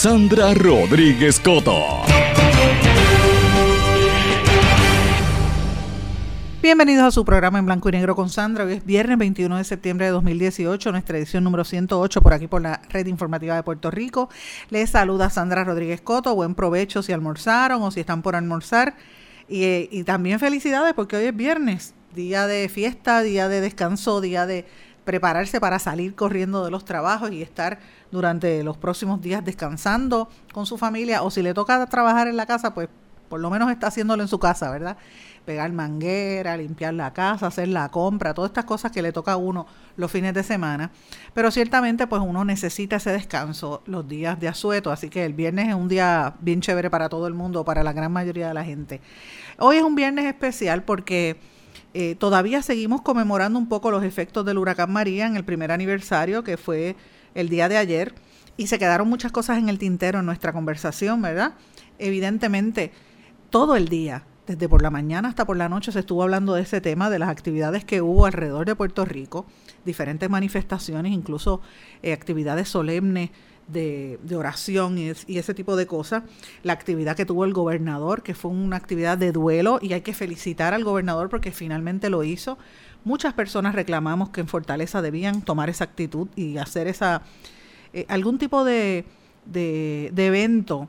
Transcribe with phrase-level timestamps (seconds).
[0.00, 1.78] Sandra Rodríguez Coto.
[6.62, 8.64] Bienvenidos a su programa en blanco y negro con Sandra.
[8.64, 12.62] Hoy es viernes 21 de septiembre de 2018, nuestra edición número 108 por aquí por
[12.62, 14.30] la red informativa de Puerto Rico.
[14.70, 16.34] Les saluda Sandra Rodríguez Coto.
[16.34, 18.96] Buen provecho si almorzaron o si están por almorzar.
[19.50, 24.22] Y, eh, y también felicidades porque hoy es viernes, día de fiesta, día de descanso,
[24.22, 24.64] día de
[25.04, 27.78] prepararse para salir corriendo de los trabajos y estar
[28.10, 32.46] durante los próximos días descansando con su familia o si le toca trabajar en la
[32.46, 32.88] casa, pues
[33.28, 34.96] por lo menos está haciéndolo en su casa, ¿verdad?
[35.44, 39.36] pegar manguera, limpiar la casa, hacer la compra, todas estas cosas que le toca a
[39.36, 40.90] uno los fines de semana.
[41.34, 45.68] Pero ciertamente pues uno necesita ese descanso los días de asueto, así que el viernes
[45.68, 48.64] es un día bien chévere para todo el mundo, para la gran mayoría de la
[48.64, 49.00] gente.
[49.58, 51.40] Hoy es un viernes especial porque
[51.92, 56.44] eh, todavía seguimos conmemorando un poco los efectos del huracán María en el primer aniversario
[56.44, 56.96] que fue
[57.34, 58.14] el día de ayer
[58.56, 61.54] y se quedaron muchas cosas en el tintero en nuestra conversación, ¿verdad?
[61.98, 62.92] Evidentemente,
[63.50, 66.62] todo el día desde por la mañana hasta por la noche se estuvo hablando de
[66.62, 69.46] ese tema, de las actividades que hubo alrededor de Puerto Rico,
[69.84, 71.60] diferentes manifestaciones, incluso
[72.02, 73.30] eh, actividades solemnes
[73.68, 76.22] de, oración y, ese tipo de cosas.
[76.62, 80.14] La actividad que tuvo el gobernador, que fue una actividad de duelo, y hay que
[80.14, 82.58] felicitar al gobernador porque finalmente lo hizo.
[83.04, 87.22] Muchas personas reclamamos que en Fortaleza debían tomar esa actitud y hacer esa
[87.92, 89.04] eh, algún tipo de,
[89.46, 90.88] de, de evento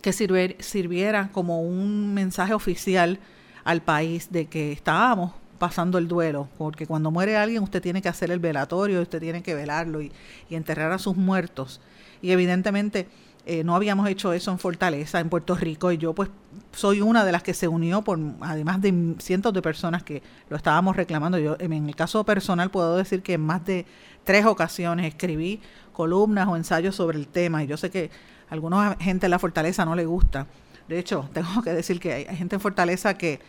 [0.00, 3.18] que sirviera como un mensaje oficial
[3.64, 8.08] al país de que estábamos pasando el duelo, porque cuando muere alguien usted tiene que
[8.08, 10.12] hacer el velatorio, usted tiene que velarlo y,
[10.50, 11.80] enterrar a sus muertos.
[12.22, 13.08] Y evidentemente
[13.46, 16.30] eh, no habíamos hecho eso en Fortaleza, en Puerto Rico, y yo pues
[16.72, 20.56] soy una de las que se unió, por además de cientos de personas que lo
[20.56, 21.38] estábamos reclamando.
[21.38, 23.86] Yo en el caso personal puedo decir que en más de
[24.24, 25.60] tres ocasiones escribí
[25.92, 28.10] columnas o ensayos sobre el tema, y yo sé que
[28.50, 30.46] alguna gente en la fortaleza no le gusta.
[30.88, 33.40] De hecho, tengo que decir que hay, gente en fortaleza que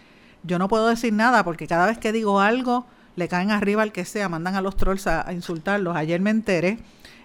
[0.44, 2.86] yo no puedo decir nada porque cada vez que digo algo
[3.16, 5.96] le caen arriba al que sea, mandan a los trolls a, insultarlos.
[5.96, 6.80] Ayer me enteré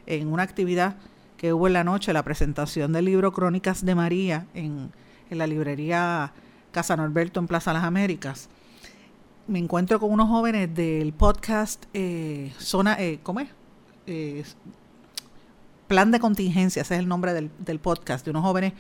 [0.06, 0.96] en una actividad
[1.36, 4.92] que hubo en la noche, la presentación del libro Crónicas de María en,
[5.30, 6.32] la librería
[6.70, 8.48] Casa Norberto en Plaza Las Américas.
[9.46, 13.48] Me encuentro con unos jóvenes del podcast eh, Zona, eh, ¿cómo es?
[14.06, 14.44] Eh,
[15.88, 18.72] Plan de Contingencia, ese es el nombre del, del podcast, de unos jóvenes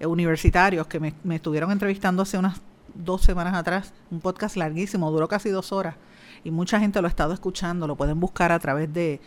[0.00, 2.60] universitarios que me, estuvieron entrevistando hace unas
[2.94, 5.96] dos semanas atrás, un podcast larguísimo, duró casi dos horas
[6.44, 9.20] y mucha gente lo ha estado escuchando, lo pueden buscar a través de,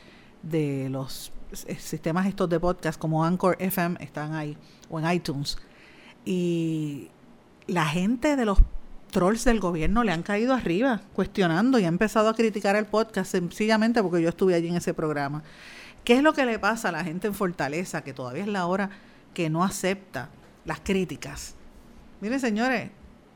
[0.90, 1.32] los
[1.78, 4.58] sistemas estos de podcast como Anchor FM, están ahí,
[4.90, 5.58] o en iTunes.
[6.26, 7.10] Y
[7.68, 8.60] la gente de los
[9.12, 13.32] trolls del gobierno le han caído arriba, cuestionando y ha empezado a criticar el podcast
[13.32, 15.44] sencillamente porque yo estuve allí en ese programa.
[16.04, 18.68] ¿Qué es lo que le pasa a la gente en Fortaleza, que todavía es la
[18.68, 18.90] hora
[19.34, 20.30] que no acepta
[20.66, 21.56] las críticas?
[22.22, 22.92] Miren, señores,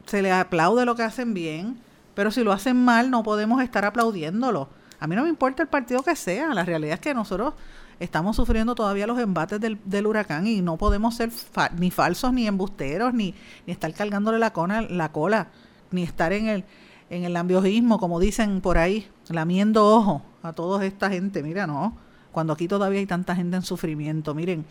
[0.10, 1.80] se les aplaude lo que hacen bien,
[2.16, 4.70] pero si lo hacen mal no podemos estar aplaudiéndolo.
[5.00, 7.54] A mí no me importa el partido que sea, la realidad es que nosotros
[8.00, 11.32] estamos sufriendo todavía los embates del, huracán y no podemos ser
[11.78, 13.36] ni falsos ni embusteros, ni,
[13.68, 15.48] ni estar cargándole la, cola, la cola,
[15.92, 16.64] ni estar en el,
[17.10, 21.44] en el ambiojismo, como dicen por ahí, lamiendo ojo a toda esta gente.
[21.44, 21.94] Mira, no
[22.32, 24.34] cuando aquí todavía hay tanta gente en sufrimiento.
[24.34, 24.66] Miren,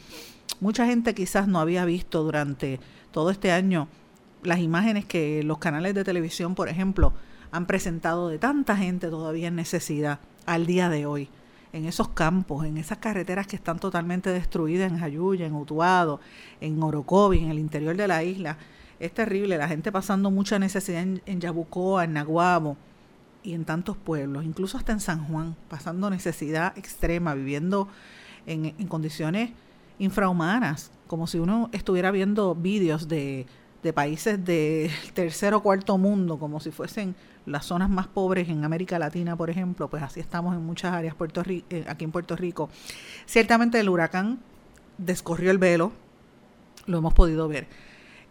[0.60, 2.80] mucha gente quizás no había visto durante
[3.10, 3.88] todo este año
[4.42, 7.12] las imágenes que los canales de televisión, por ejemplo,
[7.50, 11.28] han presentado de tanta gente todavía en necesidad al día de hoy.
[11.70, 16.18] en esos campos, en esas carreteras que están totalmente destruidas en Jayuya, en Utuado,
[16.62, 18.56] en Orocovi, en el interior de la isla.
[18.98, 22.78] Es terrible, la gente pasando mucha necesidad en, Yabucoa, en Naguabo
[23.42, 27.86] y en tantos pueblos, incluso hasta en San Juan, pasando necesidad extrema, viviendo
[28.46, 29.50] en, en condiciones
[29.98, 33.46] infrahumanas, como si uno estuviera viendo vídeos de,
[33.82, 37.14] de países del tercer o cuarto mundo, como si fuesen
[37.46, 41.14] las zonas más pobres en América Latina, por ejemplo, pues así estamos en muchas áreas
[41.14, 42.68] Puerto eh, aquí en Puerto Rico.
[43.26, 44.38] Ciertamente el huracán
[44.98, 45.92] descorrió el velo,
[46.86, 47.66] lo hemos podido ver.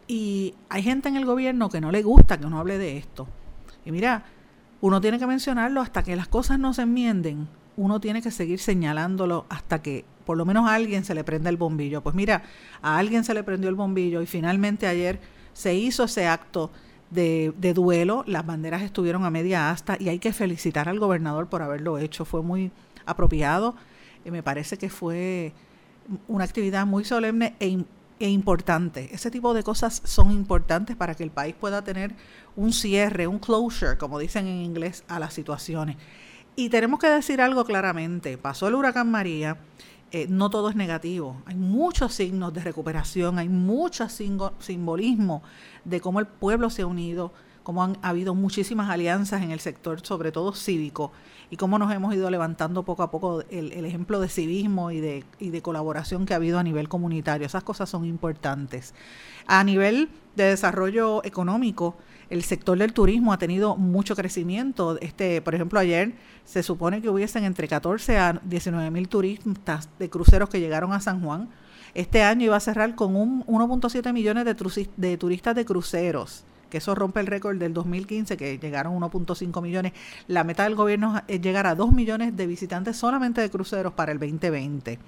[0.07, 3.27] Y hay gente en el gobierno que no le gusta que uno hable de esto.
[3.85, 4.25] Y mira,
[4.81, 7.47] uno tiene que mencionarlo hasta que las cosas no se enmienden,
[7.77, 11.49] uno tiene que seguir señalándolo hasta que por lo menos a alguien se le prenda
[11.49, 12.01] el bombillo.
[12.01, 12.43] Pues mira,
[12.81, 15.19] a alguien se le prendió el bombillo y finalmente ayer
[15.57, 16.69] se hizo ese acto
[17.09, 21.63] de, duelo, las banderas estuvieron a media asta y hay que felicitar al gobernador por
[21.63, 22.71] haberlo hecho, fue muy
[23.07, 23.73] apropiado
[24.23, 25.53] y me parece que fue
[26.27, 27.83] una actividad muy solemne e,
[28.19, 29.09] e importante.
[29.11, 32.13] Ese tipo de cosas son importantes para que el país pueda tener
[32.55, 35.97] un cierre, un closure, como dicen en inglés, a las situaciones.
[36.55, 39.57] Y tenemos que decir algo claramente, pasó el huracán María,
[40.11, 41.41] eh, no todo es negativo.
[41.45, 45.43] Hay muchos signos de recuperación, hay mucho simbolismo
[45.83, 47.33] de cómo el pueblo se ha unido,
[47.63, 51.11] cómo han habido muchísimas alianzas en el sector, sobre todo cívico,
[51.49, 55.23] y cómo nos hemos ido levantando poco a poco el, ejemplo de civismo y de,
[55.39, 57.47] y de colaboración que ha habido a nivel comunitario.
[57.47, 58.93] Esas cosas son importantes.
[59.45, 61.95] A nivel de desarrollo económico,
[62.29, 64.99] el sector del turismo ha tenido mucho crecimiento.
[64.99, 70.09] Este, por ejemplo, ayer se supone que hubiesen entre 14 a 19 mil turistas de
[70.09, 71.49] cruceros que llegaron a San Juan.
[71.93, 76.77] Este año iba a cerrar con un 1.7 millones de, de turistas de cruceros que
[76.79, 79.93] eso rompe el récord del 2015, que llegaron 1.5 millones.
[80.27, 84.11] La meta del gobierno es llegar a 2 millones de visitantes solamente de cruceros para
[84.11, 84.99] el 2020.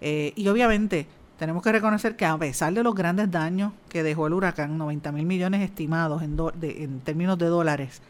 [0.00, 1.06] Eh, y obviamente
[1.38, 5.12] tenemos que reconocer que a pesar de los grandes daños que dejó el huracán, 90
[5.12, 8.02] mil millones estimados en, en términos de dólares,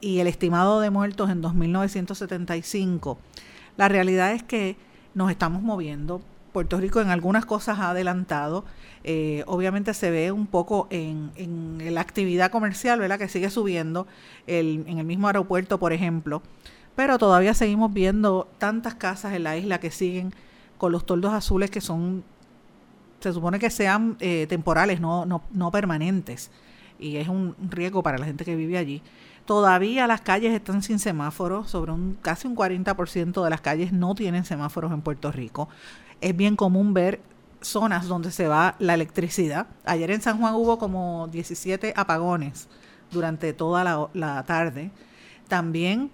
[0.00, 3.18] y el estimado de muertos en 2.975,
[3.76, 4.76] la realidad es que
[5.14, 6.22] nos estamos moviendo.
[6.52, 8.64] Puerto Rico en algunas cosas ha adelantado.
[9.04, 13.18] Eh, obviamente se ve un poco en, en, la actividad comercial, ¿verdad?
[13.18, 14.06] Que sigue subiendo
[14.46, 16.42] en el mismo aeropuerto, por ejemplo.
[16.96, 20.34] Pero todavía seguimos viendo tantas casas en la isla que siguen
[20.76, 22.24] con los toldos azules que son
[23.20, 26.50] se supone que sean eh, temporales, no, no, no permanentes.
[26.98, 29.02] Y es un riesgo para la gente que vive allí.
[29.44, 34.14] Todavía las calles están sin semáforos, sobre un casi un 40% de las calles no
[34.14, 35.68] tienen semáforos en Puerto Rico.
[36.20, 37.20] Es bien común ver
[37.60, 39.66] zonas donde se va la electricidad.
[39.84, 42.68] Ayer en San Juan hubo como 17 apagones
[43.10, 44.90] durante toda la, tarde.
[45.48, 46.10] También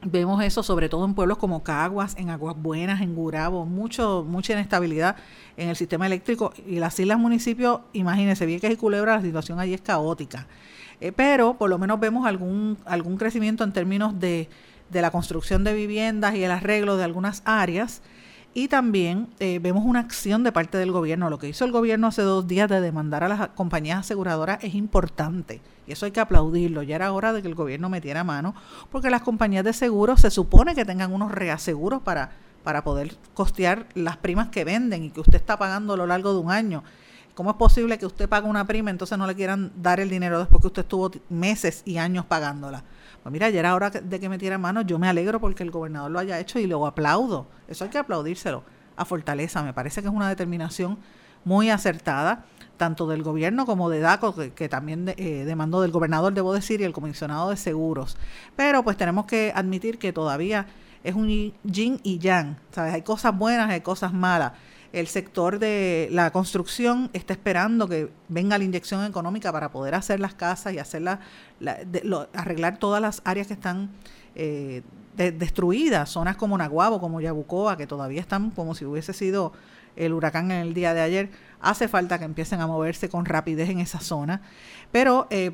[0.00, 4.52] Vemos eso sobre todo en pueblos como Caguas, en Aguas Buenas, en Gurabo, mucho, mucha
[4.52, 5.16] inestabilidad
[5.56, 9.58] en el sistema eléctrico y las islas municipios, imagínense, bien que es Culebra, la situación
[9.58, 10.46] allí es caótica.
[11.00, 14.48] Eh, pero por lo menos vemos algún, algún crecimiento en términos de,
[14.88, 18.00] de la construcción de viviendas y el arreglo de algunas áreas
[18.54, 21.30] y también eh, vemos una acción de parte del gobierno.
[21.30, 24.74] Lo que hizo el gobierno hace dos días de demandar a las compañías aseguradoras es
[24.74, 25.60] importante.
[25.86, 26.82] Y eso hay que aplaudirlo.
[26.82, 28.54] Ya era hora de que el gobierno metiera mano,
[28.90, 32.32] porque las compañías de seguros se supone que tengan unos reaseguros para,
[32.64, 36.32] para poder costear las primas que venden y que usted está pagando a lo largo
[36.32, 36.82] de un año.
[37.34, 40.40] ¿Cómo es posible que usted pague una prima entonces no le quieran dar el dinero
[40.40, 42.82] después que usted estuvo meses y años pagándola?
[43.22, 44.82] Pues mira, ya era hora de que metiera mano.
[44.82, 47.46] Yo me alegro porque el gobernador lo haya hecho y lo aplaudo.
[47.66, 48.62] Eso hay que aplaudírselo
[48.96, 49.62] a Fortaleza.
[49.62, 50.98] Me parece que es una determinación
[51.44, 52.44] muy acertada,
[52.76, 56.84] tanto del gobierno como de DACO, que, también eh, demandó del gobernador, debo decir, y
[56.84, 58.16] el comisionado de seguros.
[58.56, 60.66] Pero pues tenemos que admitir que todavía
[61.04, 62.58] es un yin y yang.
[62.72, 62.94] ¿sabes?
[62.94, 64.52] Hay cosas buenas, hay cosas malas
[64.92, 70.20] el sector de la construcción está esperando que venga la inyección económica para poder hacer
[70.20, 71.20] las casas y hacerla,
[72.32, 73.90] arreglar todas las áreas que están
[74.34, 74.82] eh,
[75.16, 79.52] destruidas, zonas como Naguabo, como Yabucoa, que todavía están como si hubiese sido
[79.96, 81.30] el huracán en el día de ayer.
[81.60, 84.42] Hace falta que empiecen a moverse con rapidez en esa zona.
[84.92, 85.50] Pero eh,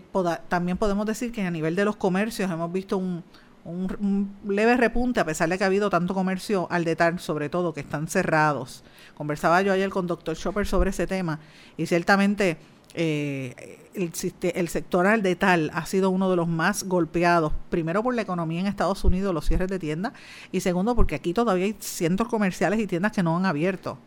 [0.48, 3.24] también podemos decir que a nivel de los comercios hemos visto un,
[3.64, 7.72] un, leve repunte, a pesar de que ha habido tanto comercio al detalle, sobre todo,
[7.72, 8.84] que están cerrados.
[9.14, 10.36] Conversaba yo ayer con Dr.
[10.36, 11.40] Chopper sobre ese tema
[11.76, 12.58] y ciertamente
[12.94, 18.22] eh, el, sector al detal ha sido uno de los más golpeados, primero por la
[18.22, 20.12] economía en Estados Unidos, los cierres de tiendas,
[20.52, 23.98] y segundo porque aquí todavía hay centros comerciales y tiendas que no han abierto.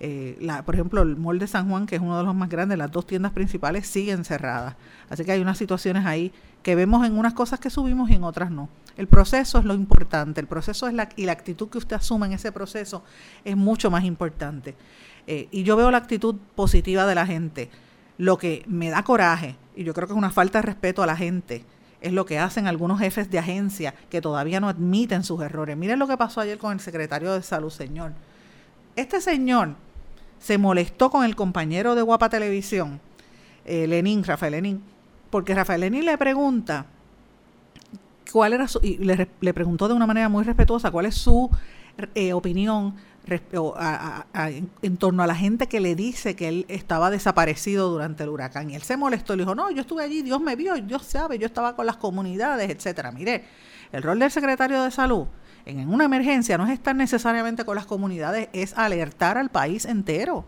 [0.00, 2.78] Eh, por ejemplo, el Mall de San Juan, que es uno de los más grandes,
[2.78, 4.76] las dos tiendas principales siguen cerradas.
[5.08, 6.32] Así que hay unas situaciones ahí
[6.64, 8.70] que vemos en unas cosas que subimos y en otras no.
[8.96, 12.26] El proceso es lo importante, el proceso es la, y la actitud que usted asume
[12.26, 13.04] en ese proceso
[13.44, 14.74] es mucho más importante.
[15.26, 17.70] Eh, y yo veo la actitud positiva de la gente.
[18.16, 21.06] Lo que me da coraje, y yo creo que es una falta de respeto a
[21.06, 21.64] la gente,
[22.00, 25.76] es lo que hacen algunos jefes de agencia que todavía no admiten sus errores.
[25.76, 28.12] Miren lo que pasó ayer con el secretario de Salud, señor.
[28.96, 29.74] Este señor
[30.38, 33.00] se molestó con el compañero de Guapa Televisión,
[33.66, 34.93] eh, Lenín, Rafael Lenín,
[35.34, 36.86] porque Rafael Lenín le pregunta
[38.30, 41.50] cuál era su, y le, le preguntó de una manera muy respetuosa cuál es su
[42.14, 42.94] eh, opinión
[44.82, 48.70] en torno a la gente que le dice que él estaba desaparecido durante el huracán.
[48.70, 51.36] Y él se molestó le dijo, no, yo estuve allí, Dios me vio, Dios sabe,
[51.36, 53.10] yo estaba con las comunidades, etcétera.
[53.10, 53.42] Mire,
[53.90, 55.26] el rol del secretario de salud
[55.66, 60.44] en una emergencia no es estar necesariamente con las comunidades, es alertar al país entero,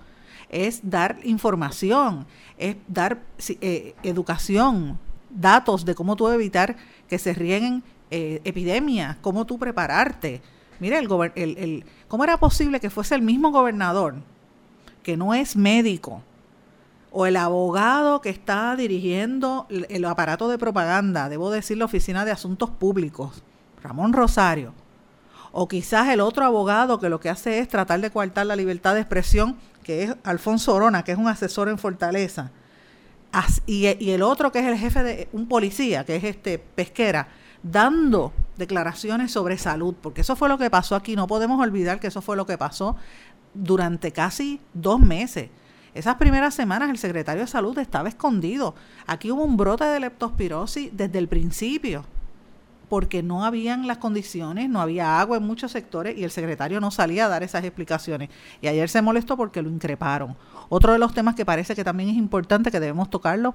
[0.64, 3.22] es dar información, es dar
[3.60, 4.98] eh, educación,
[5.28, 6.76] datos de cómo tú evitar
[7.08, 10.40] que se rieguen eh, epidemias, cómo tú prepararte.
[10.80, 14.14] Mire, el, el, el, ¿cómo era posible que fuese el mismo gobernador,
[15.02, 16.22] que no es médico,
[17.10, 22.30] o el abogado que está dirigiendo el aparato de propaganda, debo decir la Oficina de
[22.30, 23.42] Asuntos Públicos,
[23.82, 24.74] Ramón Rosario,
[25.58, 28.92] o quizás el otro abogado que lo que hace es tratar de coartar la libertad
[28.92, 32.50] de expresión, que es Alfonso Orona, que es un asesor en Fortaleza,
[33.64, 37.28] y, el otro que es el jefe de un policía, que es este Pesquera,
[37.62, 42.08] dando declaraciones sobre salud, porque eso fue lo que pasó aquí, no podemos olvidar que
[42.08, 42.96] eso fue lo que pasó
[43.54, 45.48] durante casi dos meses.
[45.94, 48.74] Esas primeras semanas el secretario de salud estaba escondido.
[49.06, 52.04] Aquí hubo un brote de leptospirosis desde el principio
[52.88, 56.90] porque no habían las condiciones, no había agua en muchos sectores y el secretario no
[56.90, 58.30] salía a dar esas explicaciones.
[58.60, 60.36] Y ayer se molestó porque lo increparon.
[60.68, 63.54] Otro de los temas que parece que también es importante que debemos tocarlo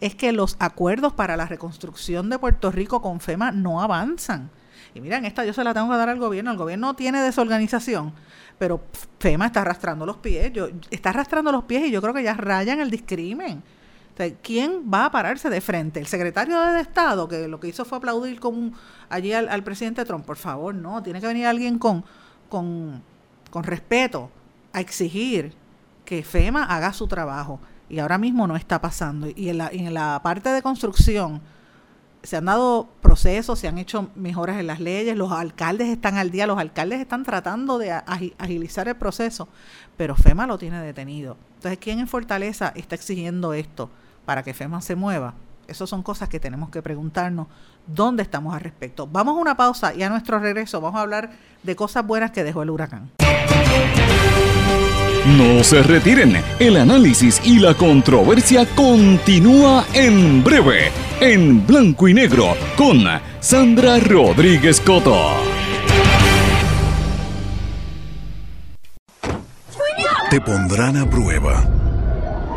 [0.00, 4.50] es que los acuerdos para la reconstrucción de Puerto Rico con FEMA no avanzan.
[4.94, 6.50] Y miren, esta yo se la tengo que dar al gobierno.
[6.50, 8.14] El gobierno tiene desorganización,
[8.58, 8.80] pero
[9.18, 10.52] FEMA está arrastrando los pies.
[10.52, 13.62] Yo, está arrastrando los pies y yo creo que ya rayan el discrimen
[14.42, 16.00] ¿Quién va a pararse de frente?
[16.00, 18.72] ¿El secretario de Estado, que lo que hizo fue aplaudir con,
[19.10, 20.24] allí al, presidente Trump?
[20.24, 22.04] Por favor, no, tiene que venir alguien con,
[22.48, 23.02] con,
[23.50, 24.30] con respeto
[24.72, 25.54] a exigir
[26.06, 27.60] que FEMA haga su trabajo.
[27.90, 29.28] Y ahora mismo no está pasando.
[29.34, 31.42] Y en la, en la parte de construcción
[32.22, 36.30] se han dado procesos, se han hecho mejoras en las leyes, los alcaldes están al
[36.30, 39.46] día, los alcaldes están tratando de agilizar el proceso,
[39.96, 41.36] pero FEMA lo tiene detenido.
[41.56, 43.90] Entonces, ¿quién en Fortaleza está exigiendo esto?
[44.26, 45.32] Para que FEMA se mueva?
[45.68, 47.46] Esas son cosas que tenemos que preguntarnos
[47.86, 49.08] dónde estamos al respecto.
[49.10, 51.30] Vamos a una pausa y a nuestro regreso vamos a hablar
[51.62, 53.10] de cosas buenas que dejó el huracán.
[55.26, 62.54] No se retiren, el análisis y la controversia continúa en breve, en blanco y negro,
[62.76, 62.98] con
[63.40, 65.32] Sandra Rodríguez Coto.
[70.30, 71.85] Te pondrán a prueba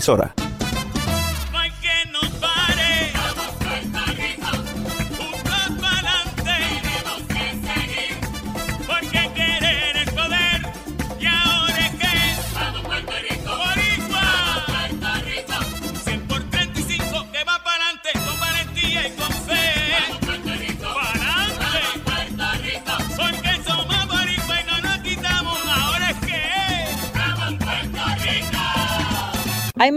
[0.00, 0.49] emisora.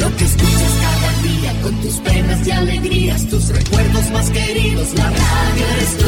[0.00, 5.04] Lo que escuchas cada día con tus penas y alegrías, tus recuerdos más queridos, la
[5.04, 6.06] radio eres tú.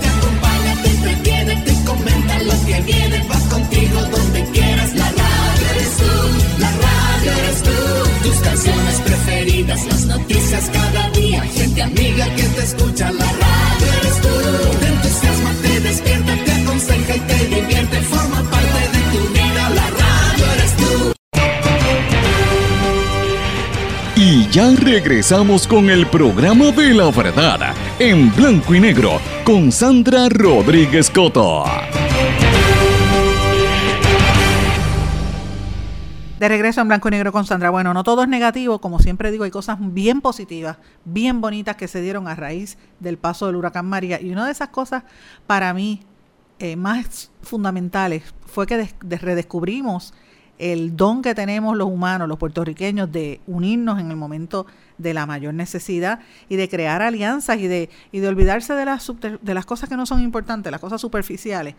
[0.00, 5.66] Te acompaña, te entretiene, te comenta lo que viene, vas contigo donde quieras, la radio
[5.74, 8.28] eres tú, la radio eres tú.
[8.28, 14.20] Tus canciones preferidas, las noticias cada día, gente amiga que te escucha, la radio eres
[14.22, 14.78] tú.
[14.78, 16.11] Te entusiasma, te despierta,
[24.52, 31.08] ya regresamos con el programa de la verdad en blanco y negro con Sandra Rodríguez
[31.10, 31.64] Coto.
[36.38, 37.70] De regreso en blanco y negro con Sandra.
[37.70, 41.86] Bueno, no todo es negativo, como siempre digo, hay cosas bien positivas, bien bonitas que
[41.86, 44.20] se dieron a raíz del paso del huracán María.
[44.20, 45.04] Y una de esas cosas
[45.46, 46.02] para mí
[46.58, 50.14] eh, más fundamentales fue que des- de- redescubrimos
[50.58, 54.66] el don que tenemos los humanos, los puertorriqueños, de unirnos en el momento
[54.98, 59.10] de la mayor necesidad y de crear alianzas y de, y de olvidarse de las,
[59.20, 61.74] de las cosas que no son importantes, las cosas superficiales,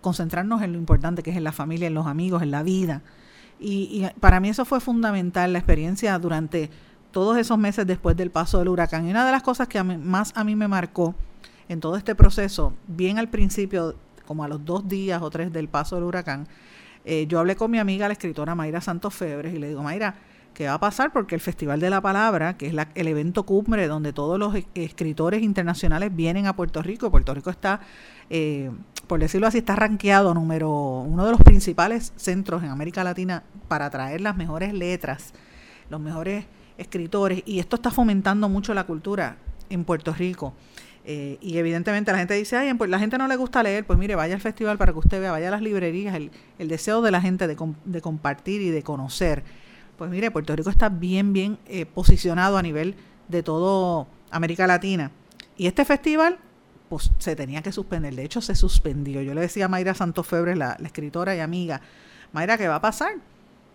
[0.00, 3.02] concentrarnos en lo importante que es en la familia, en los amigos, en la vida.
[3.58, 6.70] Y, y para mí eso fue fundamental, la experiencia durante
[7.10, 9.06] todos esos meses después del paso del huracán.
[9.06, 11.14] Y una de las cosas que a más a mí me marcó
[11.68, 13.94] en todo este proceso, bien al principio,
[14.26, 16.46] como a los dos días o tres del paso del huracán,
[17.04, 20.14] eh, yo hablé con mi amiga, la escritora Mayra Santos Febres, y le digo, Mayra,
[20.54, 21.12] ¿qué va a pasar?
[21.12, 24.54] Porque el Festival de la Palabra, que es la- el evento cumbre donde todos los
[24.74, 27.80] escritores internacionales vienen a Puerto Rico, Puerto Rico está,
[28.28, 28.70] eh,
[29.06, 33.88] por decirlo así, está rankeado número uno de los principales centros en América Latina para
[33.90, 35.32] traer las mejores letras,
[35.88, 36.44] los mejores
[36.78, 39.36] escritores, y esto está fomentando mucho la cultura
[39.68, 40.54] en Puerto Rico.
[41.04, 43.98] Eh, y evidentemente la gente dice, ay, pues la gente no le gusta leer, pues
[43.98, 47.00] mire, vaya al festival para que usted vea, vaya a las librerías, el, el deseo
[47.00, 49.42] de la gente de, de compartir y de conocer.
[49.96, 52.94] Pues mire, Puerto Rico está bien, bien eh, posicionado a nivel
[53.28, 55.10] de todo América Latina.
[55.56, 56.38] Y este festival,
[56.88, 58.14] pues se tenía que suspender.
[58.14, 59.22] De hecho, se suspendió.
[59.22, 61.80] Yo le decía a Mayra Santos Febres, la, la escritora y amiga,
[62.32, 63.14] Mayra, ¿qué va a pasar?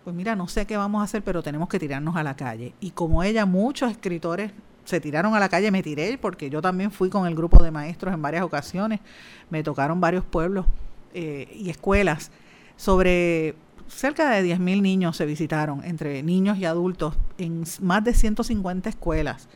[0.04, 2.74] Pues mira, no sé qué vamos a hacer, pero tenemos que tirarnos a la calle.
[2.80, 4.52] Y como ella, muchos escritores
[4.86, 7.72] se tiraron a la calle, me tiré, porque yo también fui con el grupo de
[7.72, 9.02] maestros en varias ocasiones,
[9.50, 10.66] me tocaron varios pueblos
[11.14, 12.32] eh, y escuelas.
[12.78, 13.56] Sobre
[13.88, 19.48] cerca de 10.000 niños se visitaron, entre niños y adultos, en más de 150 escuelas,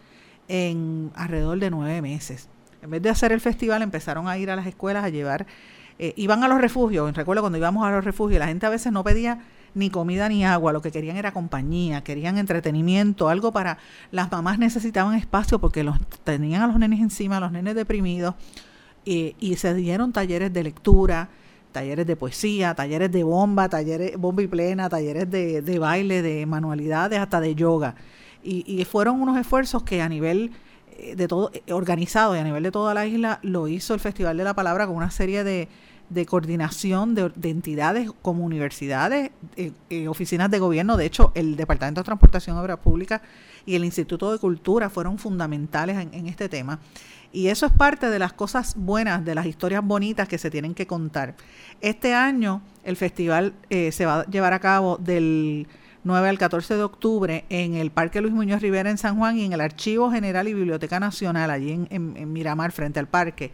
[0.48, 2.50] en alrededor de nueve meses.
[2.82, 5.46] En vez de hacer el festival, empezaron a ir a las escuelas a llevar,
[6.00, 8.92] eh, iban a los refugios, recuerdo cuando íbamos a los refugios, la gente a veces
[8.92, 9.40] no pedía
[9.74, 13.78] ni comida ni agua, lo que querían era compañía, querían entretenimiento, algo para
[14.12, 18.36] las mamás necesitaban espacio porque los tenían a los nenes encima, los nenes deprimidos,
[19.06, 21.30] y, y se dieron talleres de lectura,
[21.72, 26.46] talleres de poesía, talleres de bomba, talleres bomba y plena, talleres de, de baile, de
[26.46, 27.96] manualidades, hasta de yoga.
[28.44, 30.52] Y, y fueron unos esfuerzos que a nivel
[30.98, 34.00] eh, de todo eh, organizado y a nivel de toda la isla lo hizo el
[34.00, 35.68] Festival de la Palabra con una serie de,
[36.10, 40.98] de coordinación de, de entidades como universidades, eh, eh, oficinas de gobierno.
[40.98, 43.22] De hecho, el Departamento de Transportación y Obras Públicas
[43.66, 46.80] y el Instituto de Cultura fueron fundamentales en, este tema.
[47.32, 50.74] Y eso es parte de las cosas buenas, de las historias bonitas que se tienen
[50.74, 51.36] que contar.
[51.80, 55.68] Este año el festival eh, se va a llevar a cabo del
[56.04, 59.46] 9 al 14 de octubre en el Parque Luis Muñoz Rivera en San Juan y
[59.46, 63.52] en el Archivo General y Biblioteca Nacional, allí en Miramar, frente al parque.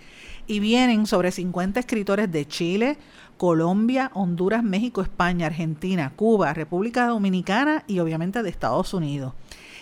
[0.47, 2.97] Y vienen sobre 50 escritores de Chile,
[3.38, 9.34] Colombia, Honduras, México, España, Argentina, Cuba, República Dominicana y obviamente de Estados Unidos.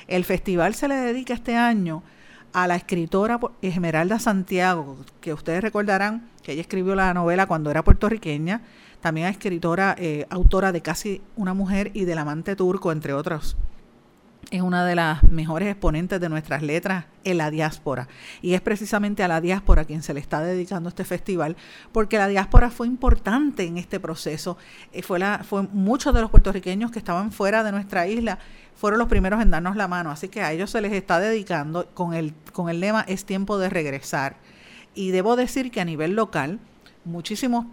[0.07, 2.03] El festival se le dedica este año
[2.53, 7.83] a la escritora Esmeralda Santiago, que ustedes recordarán que ella escribió la novela cuando era
[7.83, 8.61] puertorriqueña,
[9.01, 13.57] también es escritora, eh, autora de Casi una mujer y del amante turco, entre otros
[14.53, 18.07] es una de las mejores exponentes de nuestras letras en la diáspora.
[18.39, 21.57] Y es precisamente a la diáspora quien se le está dedicando este festival,
[21.91, 24.55] porque la diáspora fue importante en este proceso.
[24.91, 28.37] Eh, fue, la, fue muchos de los puertorriqueños que estaban fuera de nuestra isla
[28.75, 30.11] fueron los primeros en darnos la mano.
[30.11, 33.57] Así que a ellos se les está dedicando con el, con el lema Es tiempo
[33.57, 34.35] de regresar.
[34.93, 36.59] Y debo decir que a nivel local,
[37.05, 37.65] muchísimos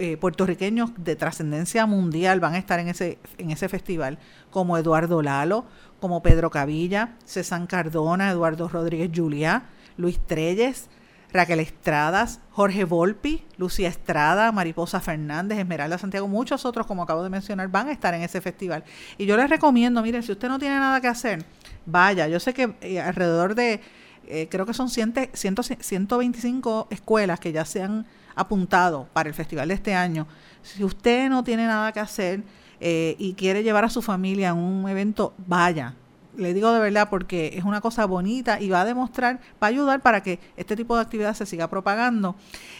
[0.00, 4.20] eh, puertorriqueños de trascendencia mundial van a estar en ese, en ese festival,
[4.52, 5.64] como Eduardo Lalo,
[6.00, 9.64] como Pedro Cavilla, César Cardona, Eduardo Rodríguez Juliá,
[9.96, 10.88] Luis Treyes,
[11.32, 17.30] Raquel Estradas, Jorge Volpi, Lucía Estrada, Mariposa Fernández, Esmeralda Santiago, muchos otros, como acabo de
[17.30, 18.84] mencionar, van a estar en ese festival.
[19.18, 21.44] Y yo les recomiendo, miren, si usted no tiene nada que hacer,
[21.84, 22.28] vaya.
[22.28, 23.80] Yo sé que eh, alrededor de,
[24.26, 29.68] eh, creo que son 100, 125 escuelas que ya se han apuntado para el festival
[29.68, 30.26] de este año.
[30.62, 32.42] Si usted no tiene nada que hacer
[32.80, 35.94] eh, y quiere llevar a su familia a un evento, vaya.
[36.36, 39.70] Le digo de verdad porque es una cosa bonita y va a demostrar, va a
[39.70, 42.36] ayudar para que este tipo de actividad se siga propagando.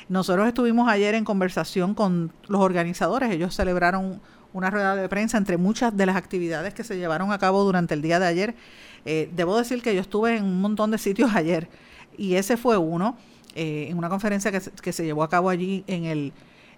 [0.08, 4.20] Nosotros estuvimos ayer en conversación con los organizadores, ellos celebraron
[4.52, 7.94] una rueda de prensa entre muchas de las actividades que se llevaron a cabo durante
[7.94, 8.54] el día de ayer.
[9.04, 11.68] Eh, debo decir que yo estuve en un montón de sitios ayer
[12.16, 13.16] y ese fue uno.
[13.54, 16.32] Eh, en una conferencia que, que, se llevó a cabo allí en el,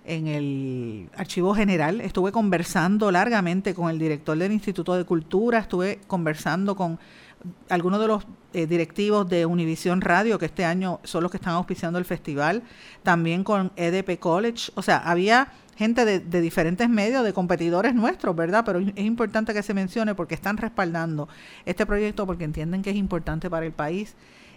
[0.05, 2.01] en el Archivo General.
[2.01, 6.99] Estuve conversando largamente con el director del Instituto de Cultura, estuve conversando con
[7.69, 11.55] algunos de los eh, directivos de Univision Radio, que este año son los que están
[11.55, 12.63] auspiciando el festival,
[13.03, 14.73] también con EDP College.
[14.75, 18.65] O sea, había gente de, diferentes medios, de competidores nuestros, ¿verdad?
[18.67, 21.27] Pero es importante que se mencione porque están respaldando
[21.65, 24.15] este proyecto porque entienden que es importante para el país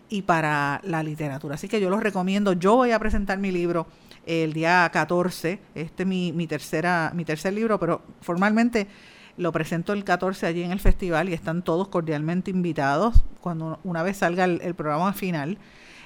[0.09, 1.55] y para la literatura.
[1.55, 2.51] Así que yo los recomiendo.
[2.51, 3.87] Yo voy a presentar mi libro
[4.25, 5.59] el día 14.
[5.75, 8.87] Este es mi, mi, tercera, mi tercer libro, pero formalmente
[9.37, 14.03] lo presento el 14 allí en el festival y están todos cordialmente invitados cuando una
[14.03, 15.57] vez salga el, programa final.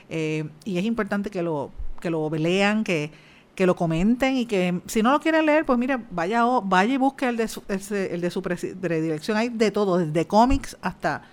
[0.09, 3.11] Eh, y es importante que lo, que lo lean, que,
[3.55, 6.97] que lo comenten y que si no lo quieren leer, pues mire, vaya, vaya y
[6.97, 9.37] busque el de su, el de su predilección.
[9.37, 11.23] Hay de todo, desde cómics hasta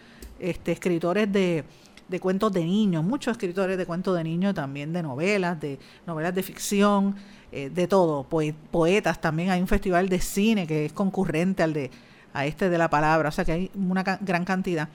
[0.40, 1.64] este, escritores de,
[2.08, 6.34] de cuentos de niños, muchos escritores de cuentos de niños, también de novelas, de novelas
[6.34, 7.14] de ficción,
[7.52, 8.26] eh, de todo,
[8.70, 11.90] poetas también, hay un festival de cine que es concurrente al de
[12.34, 14.88] a este de la palabra, o sea que hay una gran cantidad.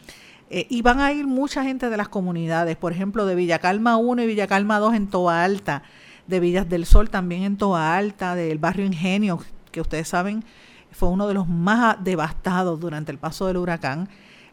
[0.50, 3.98] Eh, y van a ir mucha gente de las comunidades, por ejemplo, de Villa Calma
[3.98, 5.84] 1 y Villa Calma 2 en Toa Alta,
[6.28, 9.40] de Villas del Sol también en Toa Alta, del barrio Ingenio,
[9.72, 10.44] que ustedes saben
[10.92, 14.10] fue uno de los más devastados durante el paso del huracán,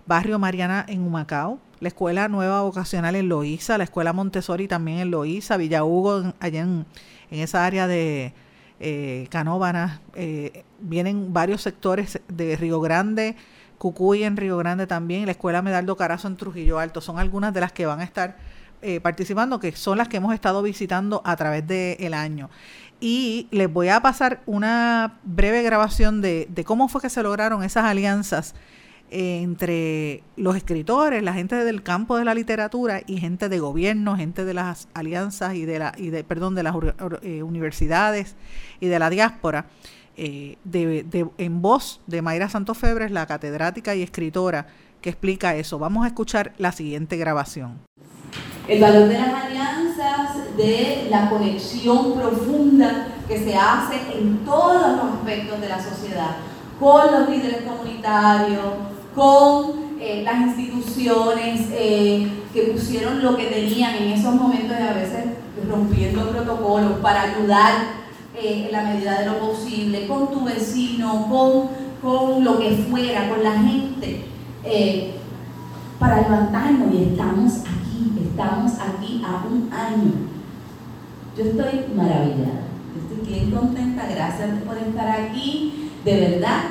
[0.06, 5.10] barrio Mariana en Humacao, la Escuela Nueva Vocacional en Loíza, la Escuela Montessori también en
[5.10, 6.86] Loíza, Villa Hugo, allá en,
[7.30, 8.32] en esa área de
[8.78, 9.28] eh,
[10.14, 13.36] eh, vienen varios sectores de Río Grande,
[13.78, 17.60] Cucuy en Río Grande también, la Escuela Medaldo Carazo en Trujillo Alto, son algunas de
[17.60, 18.36] las que van a estar
[18.82, 22.50] eh, participando, que son las que hemos estado visitando a través del año.
[23.00, 27.62] Y les voy a pasar una breve grabación de, de cómo fue que se lograron
[27.62, 28.54] esas alianzas
[29.10, 34.44] entre los escritores, la gente del campo de la literatura y gente de gobierno, gente
[34.44, 36.74] de las alianzas y de la y de perdón de las
[37.22, 38.36] eh, universidades
[38.80, 39.66] y de la diáspora,
[40.16, 44.66] eh, de, de, en voz de Mayra Santos Febres, la catedrática y escritora
[45.00, 45.78] que explica eso.
[45.78, 47.78] Vamos a escuchar la siguiente grabación.
[48.66, 55.14] El valor de las alianzas, de la conexión profunda que se hace en todos los
[55.14, 56.36] aspectos de la sociedad,
[56.80, 64.12] con los líderes comunitarios, con eh, las instituciones eh, que pusieron lo que tenían en
[64.12, 65.24] esos momentos y a veces
[65.66, 67.72] rompiendo protocolos para ayudar
[68.36, 71.70] eh, en la medida de lo posible, con tu vecino, con,
[72.02, 74.26] con lo que fuera, con la gente,
[75.98, 80.12] para levantarnos y estamos aquí, estamos aquí a un año.
[81.38, 82.66] Yo estoy maravillada,
[82.98, 86.64] estoy bien contenta, gracias por estar aquí, de verdad.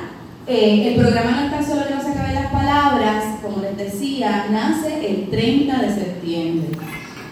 [0.48, 1.96] El programa no está solo en
[2.50, 6.68] palabras, como les decía, nace el 30 de septiembre.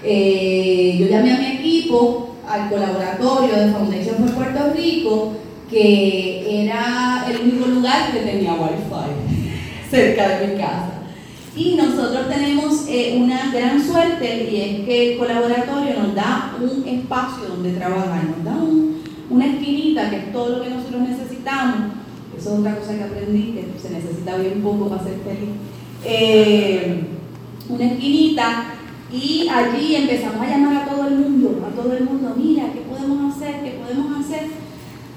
[0.02, 5.32] Eh, yo llamé a mi equipo al colaboratorio de Foundation for Puerto Rico,
[5.70, 9.50] que era el único lugar que tenía wifi
[9.90, 10.90] cerca de mi casa.
[11.56, 16.86] Y nosotros tenemos eh, una gran suerte y es que el colaboratorio nos da un
[16.86, 18.56] espacio donde trabajar, nos da
[19.30, 21.93] una esquinita que es todo lo que nosotros necesitamos
[22.38, 25.50] eso es otra cosa que aprendí, que se necesita bien poco para ser feliz.
[26.04, 27.04] Eh,
[27.68, 28.74] una esquinita
[29.12, 32.80] y allí empezamos a llamar a todo el mundo, a todo el mundo, mira, ¿qué
[32.80, 33.62] podemos hacer?
[33.62, 34.48] ¿Qué podemos hacer?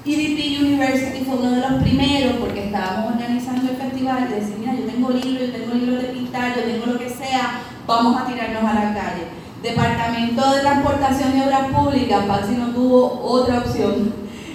[0.06, 4.75] EDP University fue uno de los primeros porque estábamos organizando el festival y decir, mira,
[4.75, 8.25] yo tengo libros, yo tengo libros de pintar, yo tengo lo que sea, vamos a
[8.25, 9.23] tirarnos a la calle.
[9.62, 14.13] Departamento de Transportación y Obras Públicas, Patsy no tuvo otra opción,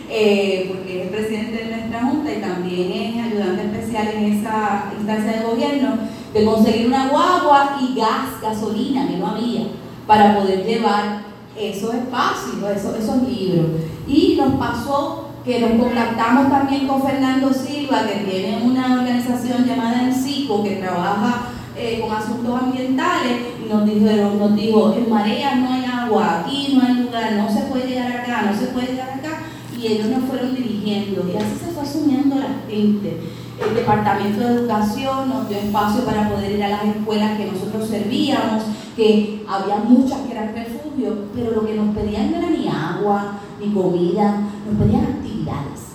[0.08, 5.98] eh, porque es presidente de y también es ayudante especial en esa instancia de gobierno,
[6.34, 9.66] de conseguir una guagua y gas, gasolina, que no había,
[10.06, 11.22] para poder llevar
[11.56, 13.66] esos espacios, esos, esos libros.
[14.06, 20.02] Y nos pasó que nos contactamos también con Fernando Silva, que tiene una organización llamada
[20.02, 25.72] ENCICO, que trabaja eh, con asuntos ambientales, y nos dijeron, nos dijo, en Marea no
[25.72, 29.10] hay agua, aquí no hay lugar, no se puede llegar acá, no se puede llegar
[29.10, 29.42] acá,
[29.76, 30.54] y ellos nos fueron
[30.90, 33.20] y así se fue asumiendo la gente.
[33.60, 37.88] El Departamento de Educación nos dio espacio para poder ir a las escuelas que nosotros
[37.88, 38.64] servíamos,
[38.96, 43.38] que había muchas que eran refugios, pero lo que nos pedían no era ni agua,
[43.60, 45.92] ni comida, nos pedían actividades.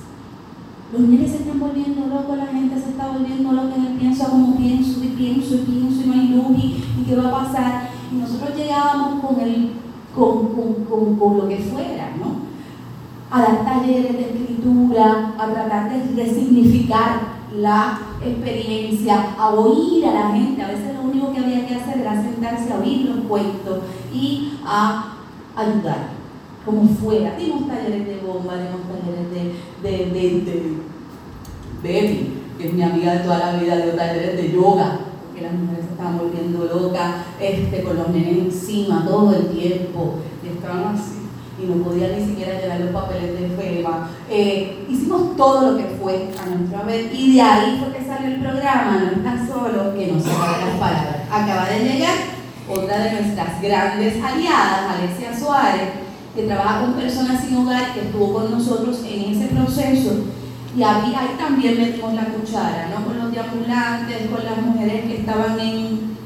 [0.94, 4.30] Los niños se están volviendo locos, la gente se está volviendo loca en el pienso
[4.30, 7.90] como pienso y pienso y pienso y no hay luz y, qué va a pasar.
[8.12, 9.72] Y nosotros llegábamos con, el,
[10.16, 12.37] con, con, con, lo que fuera, ¿no?
[13.30, 20.14] A dar talleres de escritura, a tratar de, de significar la experiencia, a oír a
[20.14, 20.62] la gente.
[20.62, 23.80] A veces lo único que había que hacer era sentarse a oír los cuentos
[24.14, 25.18] y a
[25.56, 26.18] ayudar
[26.68, 27.36] como fuera.
[27.38, 30.78] Dimos talleres de bomba, dimos talleres de, de, de,
[31.84, 35.54] de, que es mi amiga de toda la vida, dio talleres de yoga, porque las
[35.54, 40.96] mujeres se estaban volviendo locas, este, con los nenes encima todo el tiempo, y estaban
[40.96, 41.27] así,
[41.62, 44.10] y no podían ni siquiera llevar los papeles de FEMA.
[44.30, 48.28] Eh, hicimos todo lo que fue a nuestra vez, y de ahí fue que salió
[48.28, 51.22] el programa, no es tan solo que no se las palabras.
[51.32, 52.16] Acaba de llegar
[52.70, 55.90] otra de nuestras grandes aliadas, Alexia Suárez,
[56.36, 60.26] que trabaja con personas sin hogar, que estuvo con nosotros en ese proceso.
[60.76, 63.06] Y ahí, también metimos la cuchara, ¿no?
[63.06, 66.18] Con los deambulantes, con las mujeres que estaban en,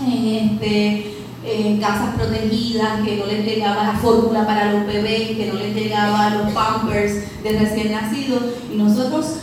[0.00, 1.17] este,
[1.50, 5.74] en casas protegidas, que no les llegaba la fórmula para los bebés, que no les
[5.74, 8.42] llegaba los pampers de recién nacidos.
[8.72, 9.38] Y nosotros,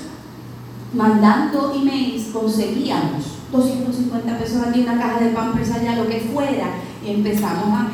[0.93, 6.67] mandando emails, conseguíamos 250 pesos aquí, una caja de pampers allá, lo que fuera,
[7.05, 7.87] y empezamos a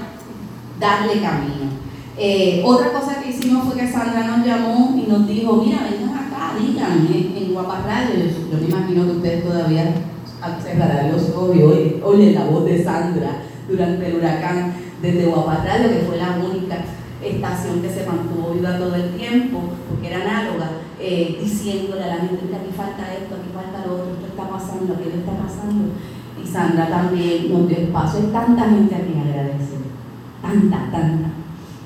[0.80, 1.72] darle camino.
[2.18, 6.16] Eh, otra cosa que hicimos fue que Sandra nos llamó y nos dijo, mira, vengan
[6.16, 8.26] acá, díganme en Guapa Radio.
[8.52, 9.94] Yo, me imagino que ustedes todavía
[10.62, 11.62] cerrarán los ojos y
[12.04, 16.78] oyen, la voz de Sandra durante el huracán desde Guapa Radio, que fue la única
[17.24, 22.18] estación que se mantuvo viva todo el tiempo, porque era análoga, eh, diciéndole a la
[22.18, 25.94] gente, mira, aquí falta esto, aquí falta lo otro, esto está pasando, aquello está pasando.
[26.42, 28.20] Y Sandra también nos dio espacio.
[28.20, 29.80] Hay tanta gente a quien agradecer.
[30.42, 31.30] Tanta, tanta.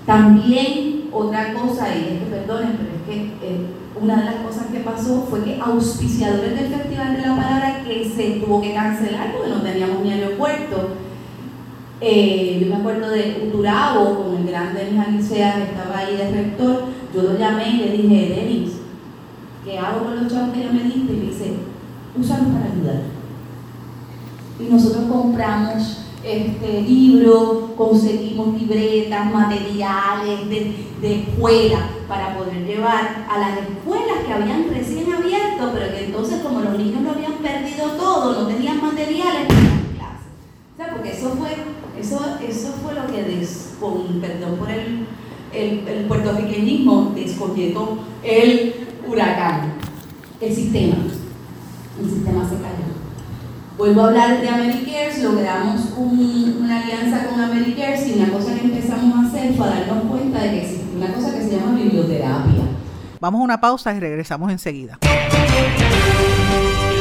[0.05, 3.65] También otra cosa, y es que perdonen, pero es que eh,
[4.01, 8.09] una de las cosas que pasó fue que auspiciadores del Festival de la Palabra que
[8.09, 10.89] se tuvo que cancelar porque no teníamos ni aeropuerto.
[12.01, 16.31] Eh, yo me acuerdo de Uturabo con el gran Denis Alicea que estaba ahí de
[16.31, 16.85] rector.
[17.13, 18.71] Yo lo llamé y le dije, Denis,
[19.63, 21.13] ¿qué hago con los chavos que ya me diste?
[21.13, 21.53] Y me dice,
[22.17, 23.01] úsalos para ayudar.
[24.59, 33.37] Y nosotros compramos este, libros, conseguimos libretas, materiales de, de, escuela para poder llevar a
[33.37, 37.89] las escuelas que habían recién abierto, pero que entonces como los niños lo habían perdido
[37.91, 40.27] todo, no tenían materiales para las clases.
[40.73, 41.49] O sea, porque eso fue,
[41.99, 43.73] eso, eso fue lo que, des,
[44.21, 45.07] perdón por el,
[45.53, 49.73] el, el puertorriqueñismo, descoyetó el huracán,
[50.41, 50.95] el sistema.
[51.99, 52.95] El sistema se cayó.
[53.77, 59.15] Vuelvo a hablar de Americares, logramos una alianza con Americares y una cosa que empezamos
[59.17, 62.63] a hacer fue darnos cuenta de que existe una cosa que se llama biblioterapia.
[63.19, 64.97] Vamos a una pausa y regresamos enseguida.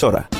[0.00, 0.39] emisora.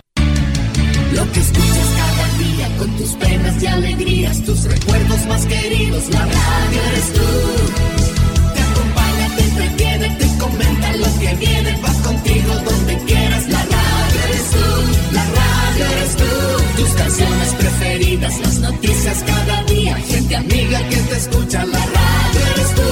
[1.33, 6.81] Que escuchas cada día con tus penas y alegrías, tus recuerdos más queridos, la radio
[6.89, 7.21] eres tú.
[8.53, 14.19] Te acompaña, te entretiene, te comenta lo que viene, va contigo donde quieras, la radio
[14.27, 16.81] eres tú, la radio eres tú.
[16.81, 22.75] Tus canciones preferidas, las noticias cada día, gente amiga que te escucha, la radio eres
[22.75, 22.90] tú.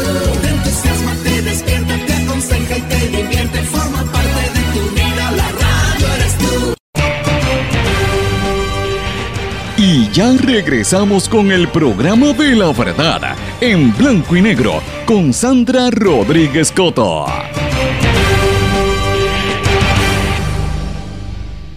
[10.20, 16.74] Ya regresamos con el programa de la verdad en blanco y negro con Sandra Rodríguez
[16.74, 17.26] Coto.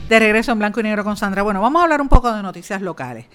[0.09, 1.45] De regreso en blanco y negro con Sandra.
[1.45, 3.27] Bueno, vamos a hablar un poco de noticias locales.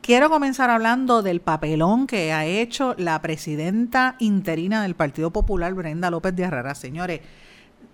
[0.00, 6.10] Quiero comenzar hablando del papelón que ha hecho la presidenta interina del Partido Popular, Brenda
[6.10, 6.74] López de Arrara.
[6.74, 7.20] Señores,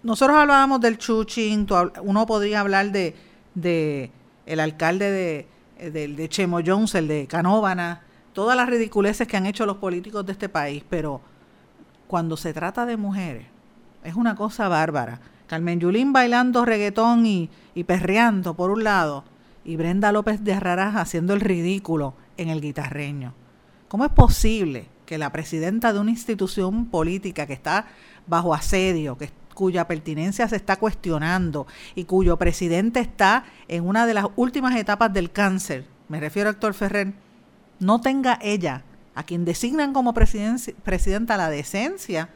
[0.03, 3.15] nosotros hablábamos del hab- uno podría hablar de,
[3.55, 4.11] de
[4.47, 5.47] el alcalde de,
[5.91, 10.25] de, de Chemo Jones, el de Canóvana, todas las ridiculeces que han hecho los políticos
[10.27, 11.21] de este país, pero
[12.07, 13.47] cuando se trata de mujeres,
[14.05, 15.21] es una cosa bárbara.
[15.47, 19.25] Carmen Yulín bailando reggaetón y, y perreando por un lado,
[19.65, 23.35] y Brenda López de Arrarás haciendo el ridículo en el guitarreño.
[23.89, 27.87] ¿Cómo es posible que la presidenta de una institución política que está
[28.27, 29.31] bajo asedio, que,
[29.63, 35.13] cuya pertinencia se está cuestionando y cuyo presidente está en una de las últimas etapas
[35.13, 37.13] del cáncer, me refiero a Héctor Ferrer,
[37.79, 38.83] no tenga ella,
[39.15, 42.31] a quien designan como presidenta, la decencia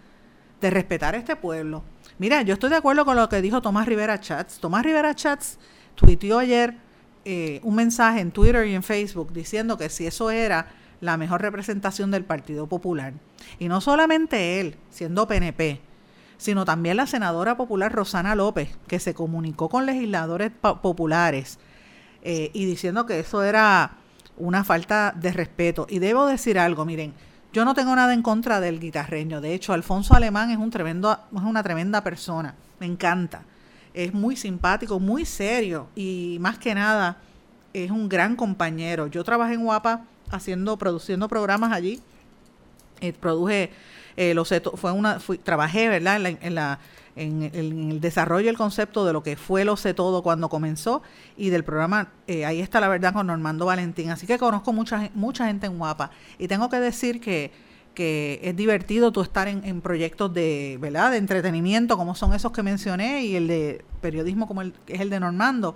[0.61, 1.83] de respetar a este pueblo?
[2.17, 4.61] Mira, yo estoy de acuerdo con lo que dijo Tomás Rivera Chats.
[4.61, 5.59] Tomás Rivera Chats
[5.97, 6.77] tuiteó ayer
[7.25, 10.69] eh, un mensaje en Twitter y en Facebook diciendo que si eso era
[11.01, 13.15] la mejor representación del Partido Popular.
[13.59, 15.81] Y no solamente él, siendo PNP,
[16.39, 21.59] sino también la senadora popular Rosana López, que se comunicó con legisladores populares
[22.23, 23.93] eh, y diciendo que eso era
[24.37, 25.87] una falta de respeto.
[25.89, 27.15] Y debo decir algo, miren,
[27.53, 29.41] yo no tengo nada en contra del guitarreño.
[29.41, 32.55] De hecho, Alfonso Alemán es un tremendo, es una tremenda persona.
[32.81, 33.43] Me encanta.
[33.95, 37.17] Es muy simpático, muy serio y más que nada
[37.73, 39.07] es un gran compañero.
[39.07, 42.03] Yo trabajé en Guapa haciendo, produciendo programas allí.
[43.01, 43.71] Eh, produje
[44.17, 46.17] eh, los seto- fue una, fui- trabajé, ¿verdad?
[46.17, 46.79] En, la, en, la-
[47.17, 51.03] en el, en el desarrollo concepto de lo que fue lo sé todo cuando comenzó
[51.37, 54.11] y del programa eh, ahí está la verdad con Normando Valentín.
[54.11, 56.11] Así que conozco mucha mucha gente en Guapa.
[56.39, 57.53] Y tengo que decir que
[57.95, 62.53] que es divertido tú estar en, en proyectos de verdad de entretenimiento como son esos
[62.53, 65.75] que mencioné y el de periodismo como el es el de Normando.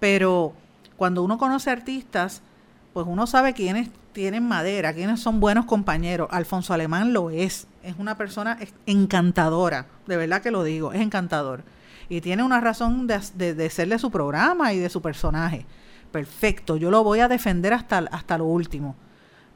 [0.00, 0.54] Pero
[0.96, 2.40] cuando uno conoce artistas
[2.94, 6.26] pues uno sabe quiénes tienen madera, quiénes son buenos compañeros.
[6.32, 11.62] Alfonso Alemán lo es, es una persona encantadora, de verdad que lo digo, es encantador.
[12.08, 15.66] Y tiene una razón de, de, de ser de su programa y de su personaje.
[16.10, 18.96] perfecto, yo lo voy a defender hasta, hasta lo último.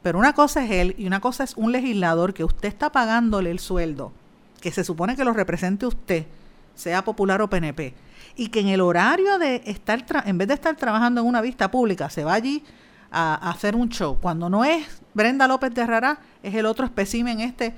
[0.01, 3.51] Pero una cosa es él y una cosa es un legislador que usted está pagándole
[3.51, 4.13] el sueldo,
[4.61, 6.27] que se supone que lo represente usted,
[6.77, 7.95] sea popular o PNP,
[8.37, 11.69] y que en el horario de estar, en vez de estar trabajando en una vista
[11.69, 12.63] pública, se va allí
[13.13, 14.19] a, hacer un show.
[14.21, 17.75] Cuando no es Brenda López de Rará, es el otro espécimen este,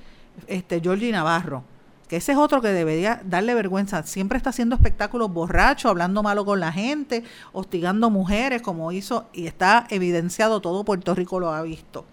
[0.46, 1.64] este Georgie Navarro
[2.08, 4.02] que ese es otro que debería darle vergüenza.
[4.02, 9.46] Siempre está haciendo espectáculos borrachos, hablando malo con la gente, hostigando mujeres, como hizo, y
[9.46, 12.04] está evidenciado, todo Puerto Rico lo ha visto.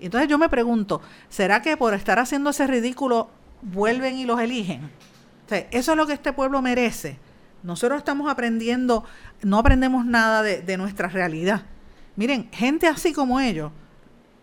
[0.00, 3.28] Entonces yo me pregunto, ¿será que por estar haciendo ese ridículo
[3.62, 4.90] vuelven y los eligen?
[5.70, 7.18] eso es lo que este pueblo merece.
[7.62, 9.04] Nosotros estamos aprendiendo,
[9.42, 11.62] no aprendemos nada de, nuestra realidad.
[12.16, 13.70] Miren, gente así como ellos,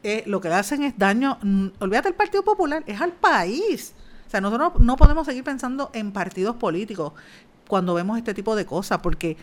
[0.03, 3.93] eh, lo que hacen es daño, mm, olvídate del Partido Popular, es al país
[4.33, 7.13] sea, nosotros no podemos seguir pensando en partidos políticos
[7.67, 9.37] cuando vemos este tipo de cosas, porque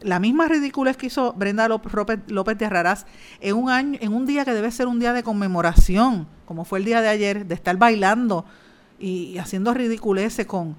[0.00, 3.04] la misma ridiculez que hizo Brenda López, de Arraraz
[3.40, 6.78] en un año, en un día que debe ser un día de conmemoración, como fue
[6.78, 8.46] el día de ayer, de estar bailando
[8.98, 10.76] y, haciendo ridiculeces con,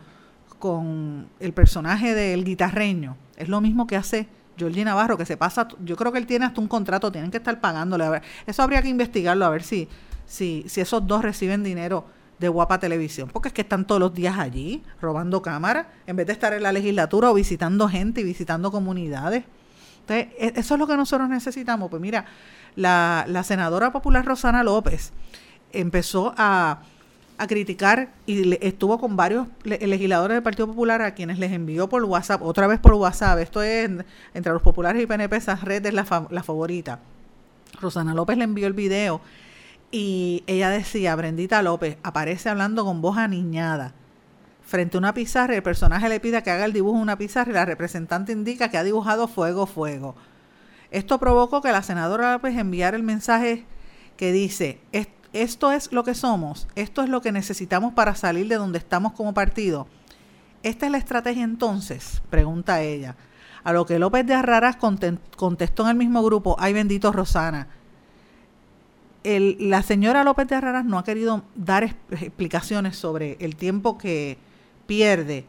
[0.57, 3.15] con el personaje del guitarreño.
[3.37, 4.27] Es lo mismo que hace
[4.61, 7.37] Georgie Navarro, que se pasa, yo creo que él tiene hasta un contrato, tienen que
[7.37, 8.21] estar pagándole.
[8.45, 9.87] Eso habría que investigarlo, a ver si,
[10.25, 12.05] si, si esos dos reciben dinero
[12.39, 16.25] de Guapa Televisión, porque es que están todos los días allí robando cámaras, en vez
[16.25, 19.43] de estar en la legislatura o visitando gente y visitando comunidades.
[20.01, 21.89] Entonces, e, eso es lo que nosotros necesitamos.
[21.89, 22.25] Pues mira,
[22.75, 25.13] la, senadora popular Rosana López
[25.71, 26.81] empezó a,
[27.47, 32.41] criticar y estuvo con varios legisladores del Partido Popular a quienes les envió por WhatsApp,
[32.41, 33.89] otra vez por WhatsApp, esto es
[34.33, 36.99] entre los populares y PNP, esa red es la, la favorita.
[37.79, 39.21] Rosana López le envió el video
[39.91, 43.93] y ella decía, Brendita López, aparece hablando con voz aniñada.
[44.63, 47.55] Frente a una pizarra, el personaje le pide que haga el dibujo una pizarra y
[47.55, 50.15] la representante indica que ha dibujado fuego, fuego.
[50.91, 53.65] Esto provocó que la senadora López enviara el mensaje
[54.15, 54.79] que dice,
[55.33, 59.13] esto es lo que somos, esto es lo que necesitamos para salir de donde estamos
[59.13, 59.87] como partido.
[60.63, 62.21] ¿Esta es la estrategia entonces?
[62.29, 63.15] Pregunta ella.
[63.63, 67.67] A lo que López de Arraras contestó en el mismo grupo, ay bendito Rosana,
[69.23, 74.37] la señora López de Herreras no ha querido dar explicaciones sobre el tiempo que
[74.87, 75.45] pierde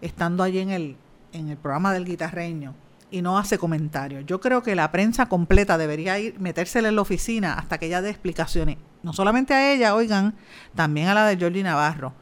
[0.00, 0.96] estando allí en el,
[1.32, 2.74] en el programa del guitarreño
[3.10, 4.26] y no hace comentarios.
[4.26, 8.02] Yo creo que la prensa completa debería ir, metérsela en la oficina hasta que ella
[8.02, 8.76] dé explicaciones.
[9.06, 10.34] No solamente a ella, oigan,
[10.74, 12.12] también a la de Jordi Navarro.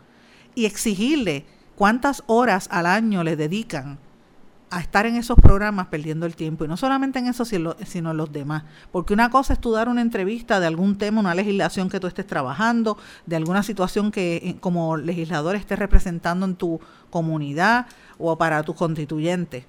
[0.55, 3.99] Y exigirle cuántas horas al año le dedican
[4.69, 6.63] a estar en esos programas perdiendo el tiempo.
[6.63, 8.65] Y no solamente en eso, sino, en los demás.
[8.93, 12.07] Porque una cosa es tú dar una entrevista de algún tema, una legislación que tú
[12.07, 17.87] estés trabajando, de alguna situación que eh, como legislador estés representando en tu comunidad
[18.19, 19.65] o para tus constituyentes.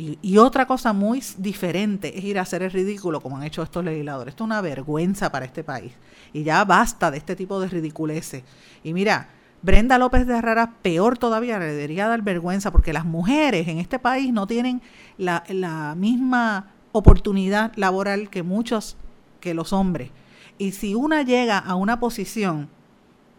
[0.00, 3.84] Y, otra cosa muy diferente es ir a hacer el ridículo como han hecho estos
[3.84, 4.30] legisladores.
[4.30, 5.92] Esto es una vergüenza para este país.
[6.32, 8.44] Y ya basta de este tipo de ridiculeces.
[8.84, 9.30] Y mira,
[9.60, 13.98] Brenda López de Herrera, peor todavía, le debería dar vergüenza porque las mujeres en este
[13.98, 14.82] país no tienen
[15.16, 18.96] la, misma oportunidad laboral que muchos,
[19.40, 20.12] que los hombres.
[20.58, 22.68] Y si una llega a una posición,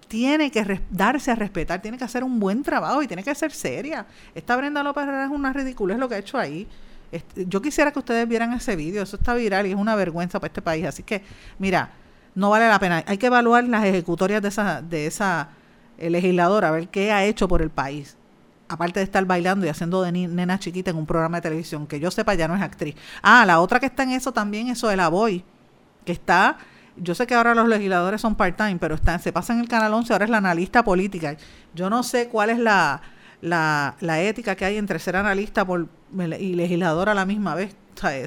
[0.09, 3.51] tiene que darse a respetar, tiene que hacer un buen trabajo y tiene que ser
[3.51, 4.05] seria.
[4.35, 6.67] Esta Brenda López Herrera es una ridícula, es lo que ha hecho ahí.
[7.35, 10.49] Yo quisiera que ustedes vieran ese vídeo, eso está viral y es una vergüenza para
[10.49, 10.85] este país.
[10.85, 11.23] Así que,
[11.59, 11.91] mira,
[12.33, 13.03] no vale la pena.
[13.05, 15.49] Hay que evaluar las ejecutorias de esa, de esa
[15.99, 18.17] el legislador a ver qué ha hecho por el país.
[18.67, 21.99] Aparte de estar bailando y haciendo de nena chiquita en un programa de televisión, que
[21.99, 22.95] yo sepa ya no es actriz.
[23.21, 25.43] Ah, la otra que está en eso también, eso de la Boy,
[26.05, 26.57] que está,
[27.01, 29.93] yo sé que ahora los legisladores son part-time, pero está, se pasa en el Canal
[29.93, 31.35] 11, ahora es la analista política.
[31.73, 33.01] Yo no sé cuál es la,
[33.41, 35.65] la, la ética que hay entre ser analista
[36.39, 37.75] y legislador a la misma vez.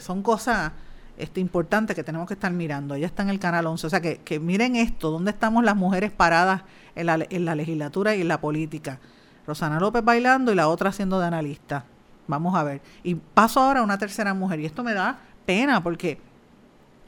[0.01, 0.73] son cosas
[1.17, 2.95] este, importantes que tenemos que estar mirando.
[2.95, 3.87] Ella está en el Canal 11.
[3.87, 6.63] O sea, que, que miren esto, dónde estamos las mujeres paradas
[6.95, 8.99] en la, en la legislatura y en la política.
[9.47, 11.85] Rosana López bailando y la otra siendo de analista.
[12.27, 12.81] Vamos a ver.
[13.03, 14.61] Y paso ahora a una tercera mujer.
[14.61, 16.19] Y esto me da pena porque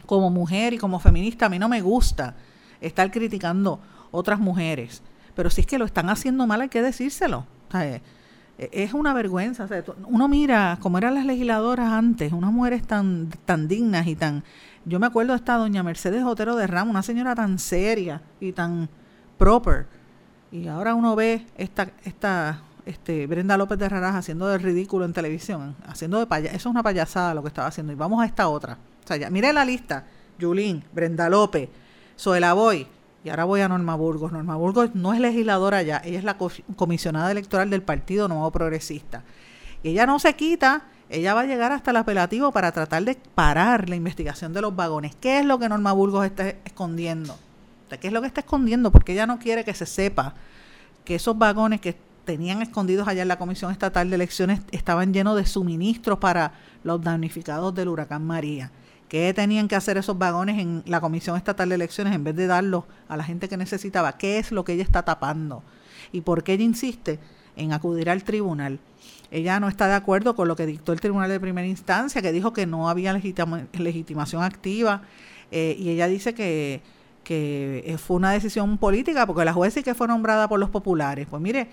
[0.06, 2.34] como mujer y como feminista a mí no me gusta
[2.80, 3.80] estar criticando
[4.10, 5.02] otras mujeres.
[5.34, 7.46] Pero si es que lo están haciendo mal hay que decírselo.
[7.78, 8.00] Eh,
[8.58, 9.66] es una vergüenza.
[10.06, 14.44] uno mira cómo eran las legisladoras antes, unas mujeres tan, tan dignas y tan...
[14.84, 18.52] Yo me acuerdo de esta doña Mercedes Otero de Ramos, una señora tan seria y
[18.52, 18.88] tan
[19.38, 19.86] proper.
[20.52, 25.12] Y ahora uno ve esta, esta este, Brenda López de Raraz haciendo de ridículo en
[25.12, 26.56] televisión, haciendo de payasada.
[26.56, 27.92] Eso es una payasada lo que estaba haciendo.
[27.92, 28.78] Y vamos a esta otra.
[29.08, 30.06] O mire la lista.
[30.38, 31.68] Yulín, Brenda López,
[32.18, 32.86] Zoela Boy.
[33.22, 34.32] Y ahora voy a Norma Burgos.
[34.32, 36.36] Norma Burgos no es legisladora ya, ella es la
[36.76, 39.22] comisionada electoral del Partido Nuevo Progresista.
[39.82, 43.16] Y ella no se quita ella va a llegar hasta el apelativo para tratar de
[43.34, 45.14] parar la investigación de los vagones.
[45.14, 47.38] ¿Qué es lo que Norma Burgos está escondiendo?
[48.00, 48.90] ¿Qué es lo que está escondiendo?
[48.90, 50.34] Porque ella no quiere que se sepa
[51.04, 55.36] que esos vagones que tenían escondidos allá en la Comisión Estatal de Elecciones estaban llenos
[55.36, 58.72] de suministros para los damnificados del huracán María.
[59.08, 62.46] ¿Qué tenían que hacer esos vagones en la Comisión Estatal de Elecciones en vez de
[62.46, 64.16] darlos a la gente que necesitaba?
[64.16, 65.62] ¿Qué es lo que ella está tapando?
[66.12, 67.18] ¿Y por qué ella insiste
[67.56, 68.80] en acudir al tribunal?
[69.30, 72.32] Ella no está de acuerdo con lo que dictó el tribunal de primera instancia, que
[72.32, 75.02] dijo que no había legitimación activa,
[75.50, 76.82] eh, y ella dice que,
[77.24, 81.26] que fue una decisión política, porque la jueza sí que fue nombrada por los populares.
[81.28, 81.68] Pues mire,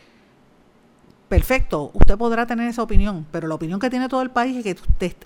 [1.32, 4.64] perfecto, usted podrá tener esa opinión, pero la opinión que tiene todo el país es
[4.66, 4.76] que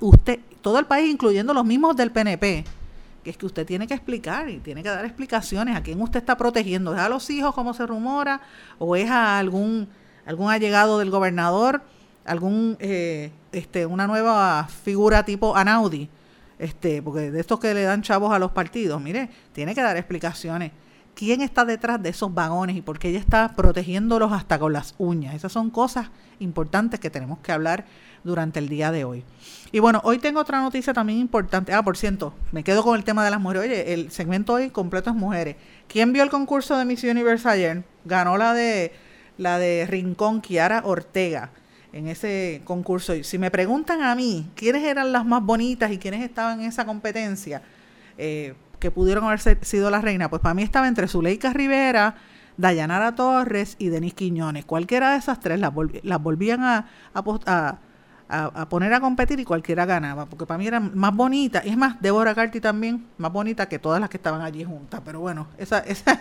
[0.01, 2.63] usted, todo el país, incluyendo los mismos del PNP,
[3.23, 6.19] que es que usted tiene que explicar y tiene que dar explicaciones a quién usted
[6.19, 6.93] está protegiendo.
[6.93, 8.39] ¿Es a los hijos, como se rumora?
[8.77, 9.87] ¿O es a algún,
[10.27, 11.81] algún allegado del gobernador?
[12.23, 16.07] ¿Algún, eh, este, una nueva figura tipo Anaudi?
[16.59, 19.97] Este, porque de estos que le dan chavos a los partidos, mire, tiene que dar
[19.97, 20.71] explicaciones
[21.15, 24.93] quién está detrás de esos vagones y por qué ella está protegiéndolos hasta con las
[24.97, 25.33] uñas.
[25.33, 26.09] Esas son cosas
[26.39, 27.85] importantes que tenemos que hablar
[28.23, 29.23] durante el día de hoy.
[29.71, 31.73] Y bueno, hoy tengo otra noticia también importante.
[31.73, 33.63] Ah, por cierto, me quedo con el tema de las mujeres.
[33.63, 35.55] Oye, el segmento hoy completo es mujeres.
[35.87, 37.83] ¿Quién vio el concurso de Miss Universe ayer?
[38.03, 38.91] Ganó la de
[39.37, 41.51] la de Rincón Kiara Ortega
[41.93, 43.15] en ese concurso.
[43.15, 46.67] Y si me preguntan a mí quiénes eran las más bonitas y quiénes estaban en
[46.67, 47.61] esa competencia,
[48.17, 52.15] eh, que pudieron haber sido la reina, pues para mí estaba entre Zuleika Rivera,
[52.57, 54.65] Dayanara Torres y Denis Quiñones.
[54.65, 55.73] Cualquiera de esas tres las,
[56.03, 56.85] las volvían a,
[58.69, 61.65] poner a competir y cualquiera ganaba, porque para mí eran más bonitas.
[61.65, 65.01] Y es más, Deborah Carty también, más bonita que todas las que estaban allí juntas.
[65.03, 66.17] Pero bueno, esa, esa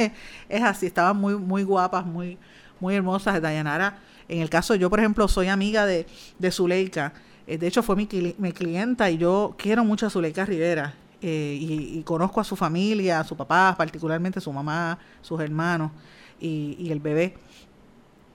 [0.48, 2.38] es, así, estaban muy, muy guapas, muy,
[2.80, 3.40] muy hermosas.
[3.40, 3.98] Dayanara,
[4.28, 6.07] en el caso, yo por ejemplo soy amiga de,
[6.38, 7.12] de Zuleika.
[7.46, 10.94] Eh, de hecho, fue mi, mi clienta y yo quiero mucho a Zuleika Rivera
[11.27, 15.91] eh, y, conozco a su familia, a su papá, particularmente su mamá, sus hermanos
[16.39, 17.35] y, el bebé.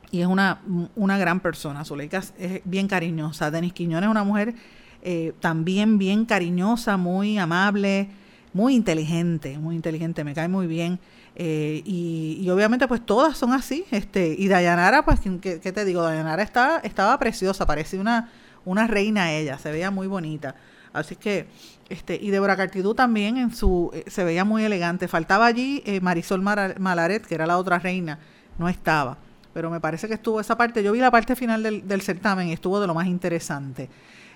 [0.10, 0.60] Y es una,
[0.96, 1.86] una gran persona.
[1.86, 3.52] Zuleika es bien cariñosa.
[3.52, 4.56] Denis Quiñones es una mujer
[5.04, 8.10] eh, también bien cariñosa, muy amable,
[8.54, 11.00] muy inteligente, muy inteligente, me cae muy bien.
[11.36, 13.86] Eh, y, obviamente pues todas son así.
[13.92, 16.02] este Y Dayanara, pues, ¿qué, te digo?
[16.02, 18.32] Dayanara estaba, estaba preciosa, parecía una,
[18.66, 20.56] una reina ella, se veía muy bonita.
[20.94, 21.48] Así que,
[21.90, 25.08] este, y Débora Cartidú también en su, eh, se veía muy elegante.
[25.08, 28.20] Faltaba allí eh, Marisol Malaret, que era la otra reina,
[28.58, 29.18] no estaba.
[29.54, 30.84] Pero me parece que estuvo esa parte.
[30.84, 33.90] Yo vi la parte final del, del certamen y estuvo de lo más interesante.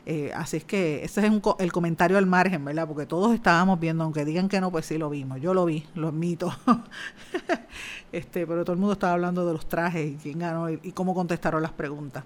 [0.05, 2.87] Eh, así es que ese es el comentario al margen, ¿verdad?
[2.87, 5.39] Porque todos estábamos viendo, aunque digan que no, pues sí lo vimos.
[5.39, 6.53] Yo lo vi, lo admito.
[8.11, 11.13] este, pero todo el mundo estaba hablando de los trajes y quién ganó y, cómo
[11.13, 12.25] contestaron las preguntas.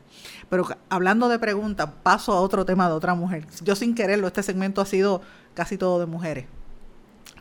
[0.50, 3.46] Pero hablando de preguntas, paso a otro tema de otra mujer.
[3.64, 5.22] Yo sin quererlo, este segmento ha sido
[5.54, 6.46] casi todo de mujeres.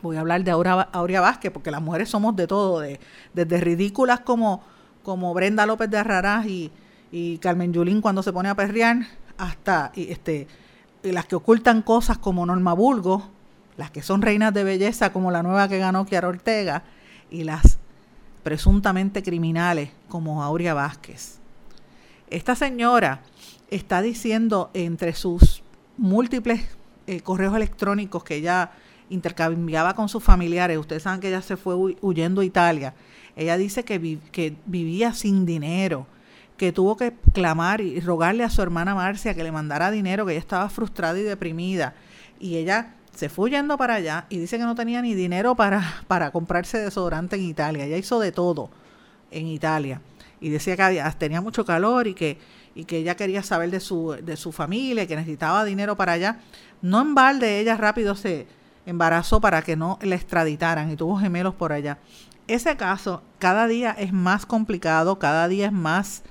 [0.03, 2.99] Voy a hablar de Aurea, Vázquez, porque las mujeres somos de todo, de,
[3.33, 4.61] desde ridículas como,
[5.01, 6.71] como Brenda López de Arrarás y,
[7.11, 9.07] y Carmen Yulín cuando se pone a perrear,
[9.37, 10.47] hasta este,
[11.03, 13.23] las que ocultan cosas como Norma Burgos,
[13.77, 16.83] las que son reinas de belleza como la nueva que ganó Kiara Ortega,
[17.29, 17.77] y las
[18.43, 21.39] presuntamente criminales como Aurea Vázquez.
[22.29, 23.21] Esta señora
[23.69, 25.63] está diciendo entre sus
[25.97, 26.61] múltiples
[27.07, 28.71] eh, correos electrónicos que ella
[29.09, 32.93] intercambiaba con sus familiares, ustedes saben que ella se fue huyendo a Italia,
[33.35, 33.99] ella dice que
[34.65, 36.07] vivía sin dinero,
[36.57, 40.33] que tuvo que clamar y rogarle a su hermana Marcia que le mandara dinero, que
[40.33, 41.93] ella estaba frustrada y deprimida.
[42.39, 46.03] Y ella se fue yendo para allá y dice que no tenía ni dinero para,
[46.07, 47.85] para comprarse desodorante en Italia.
[47.85, 48.69] Ella hizo de todo
[49.31, 50.01] en Italia.
[50.39, 52.37] Y decía que había, tenía mucho calor y que,
[52.75, 56.39] y que ella quería saber de su, de su familia, que necesitaba dinero para allá.
[56.81, 58.47] No en balde, ella rápido se
[58.85, 61.97] embarazó para que no la extraditaran y tuvo gemelos por allá.
[62.47, 66.23] Ese caso cada día es más complicado, cada día es más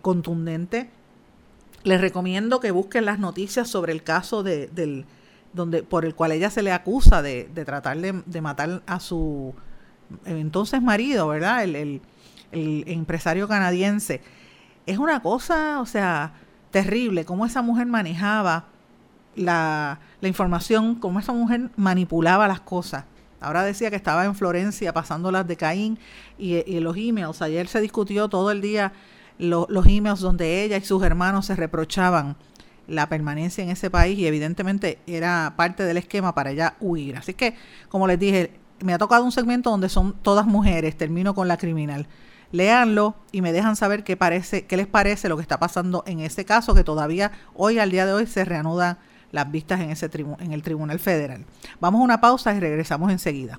[0.00, 0.90] contundente.
[1.84, 5.04] Les recomiendo que busquen las noticias sobre el caso de, del,
[5.52, 9.54] donde, por el cual ella se le acusa de, de tratar de, matar a su
[10.24, 11.64] entonces marido, ¿verdad?
[11.64, 12.00] El, el,
[12.52, 14.20] el, empresario canadiense.
[14.86, 16.34] Es una cosa, o sea,
[16.70, 18.66] terrible, cómo esa mujer manejaba
[19.36, 23.04] la, la información, cómo esa mujer manipulaba las cosas.
[23.40, 25.98] Ahora decía que estaba en Florencia pasando las de Caín
[26.38, 27.42] y, y los emails.
[27.42, 28.92] Ayer se discutió todo el día
[29.42, 32.36] los emails donde ella y sus hermanos se reprochaban
[32.86, 37.16] la permanencia en ese país y evidentemente era parte del esquema para ella huir.
[37.16, 37.54] Así que,
[37.88, 41.56] como les dije, me ha tocado un segmento donde son todas mujeres, termino con la
[41.56, 42.06] criminal.
[42.50, 46.20] Léanlo y me dejan saber qué, parece, qué les parece lo que está pasando en
[46.20, 48.98] ese caso, que todavía hoy, al día de hoy, se reanudan
[49.30, 51.46] las vistas en, ese en el Tribunal Federal.
[51.80, 53.58] Vamos a una pausa y regresamos enseguida.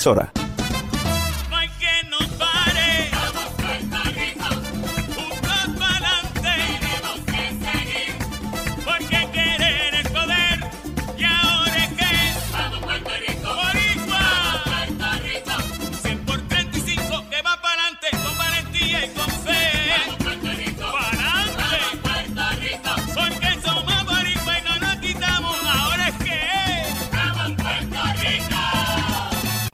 [0.01, 0.50] emisora.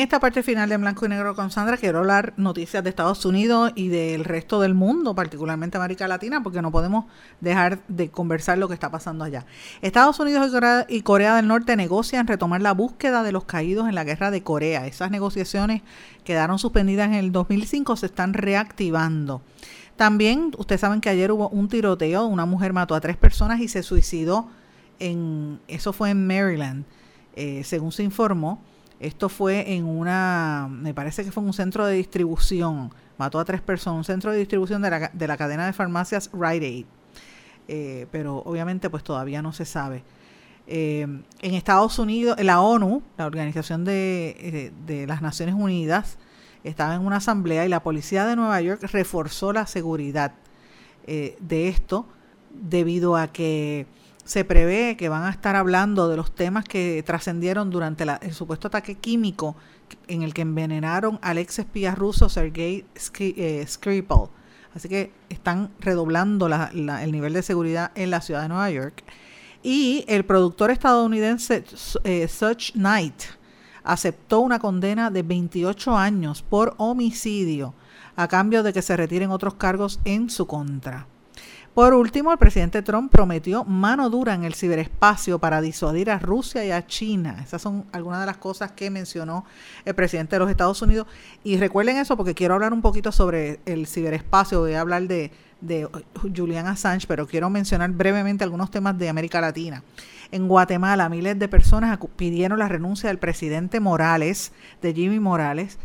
[0.00, 3.70] Esta parte final de Blanco y Negro con Sandra quiero hablar noticias de Estados Unidos
[3.74, 7.04] y del resto del mundo, particularmente América Latina, porque no podemos
[7.42, 9.44] dejar de conversar lo que está pasando allá.
[9.82, 13.90] Estados Unidos y Corea, y Corea del Norte negocian retomar la búsqueda de los caídos
[13.90, 14.86] en la guerra de Corea.
[14.86, 15.82] Esas negociaciones
[16.24, 19.42] quedaron suspendidas en el 2005, se están reactivando.
[19.96, 23.68] También, ustedes saben que ayer hubo un tiroteo, una mujer mató a tres personas y
[23.68, 24.48] se suicidó
[24.98, 26.86] en, eso fue en Maryland,
[27.36, 28.62] eh, según se informó.
[29.00, 33.46] Esto fue en una, me parece que fue en un centro de distribución, mató a
[33.46, 36.86] tres personas, un centro de distribución de la, de la cadena de farmacias Rite Aid.
[37.66, 40.04] Eh, pero obviamente pues todavía no se sabe.
[40.66, 41.06] Eh,
[41.40, 46.18] en Estados Unidos, la ONU, la Organización de, eh, de las Naciones Unidas,
[46.62, 50.34] estaba en una asamblea y la policía de Nueva York reforzó la seguridad
[51.06, 52.06] de esto
[52.52, 53.86] debido a que
[54.30, 58.68] se prevé que van a estar hablando de los temas que trascendieron durante el supuesto
[58.68, 59.56] ataque químico
[60.06, 62.84] en el que envenenaron al ex espía ruso Sergei
[63.18, 64.28] eh, Skripal.
[64.72, 69.02] Así que están redoblando el nivel de seguridad en la ciudad de Nueva York.
[69.64, 71.64] Y el productor estadounidense
[72.04, 73.22] eh, Such Knight
[73.82, 77.74] aceptó una condena de 28 años por homicidio
[78.14, 81.08] a cambio de que se retiren otros cargos en su contra.
[81.74, 86.64] Por último, el presidente Trump prometió mano dura en el ciberespacio para disuadir a Rusia
[86.64, 87.36] y a China.
[87.44, 89.44] Esas son algunas de las cosas que mencionó
[89.84, 91.06] el presidente de los Estados Unidos.
[91.44, 94.60] Y recuerden eso porque quiero hablar un poquito sobre el ciberespacio.
[94.60, 95.88] Voy a hablar de, de
[96.36, 99.84] Julian Assange, pero quiero mencionar brevemente algunos temas de América Latina.
[100.32, 104.52] En Guatemala, miles de personas pidieron la renuncia del presidente Morales,
[104.82, 105.78] de Jimmy Morales,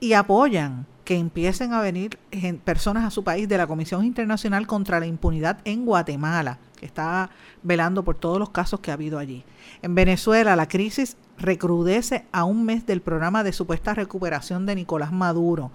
[0.00, 2.18] y apoyan que empiecen a venir
[2.64, 7.30] personas a su país de la Comisión Internacional contra la Impunidad en Guatemala, que está
[7.62, 9.42] velando por todos los casos que ha habido allí.
[9.80, 15.10] En Venezuela, la crisis recrudece a un mes del programa de supuesta recuperación de Nicolás
[15.10, 15.70] Maduro.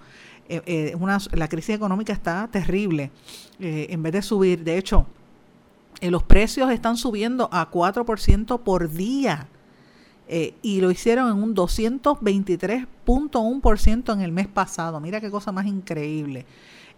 [0.48, 0.96] Eh, eh,
[1.32, 3.10] la crisis económica está terrible.
[3.58, 5.04] Eh, en vez de subir, de hecho,
[6.00, 9.48] los precios están subiendo a 4% por día.
[10.28, 15.00] Y lo hicieron en un 223.1% en el mes pasado.
[15.00, 16.46] Mira qué cosa más increíble.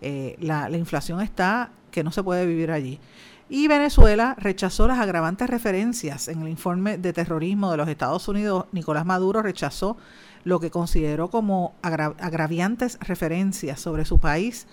[0.01, 3.01] la, la inflación está que no se puede vivir allí.
[3.49, 8.67] Y Venezuela rechazó las agravantes referencias en el informe de terrorismo de los Estados Unidos.
[8.73, 9.97] Nicolás Maduro rechazó
[10.43, 14.67] lo que consideró como agraviantes referencias sobre su país,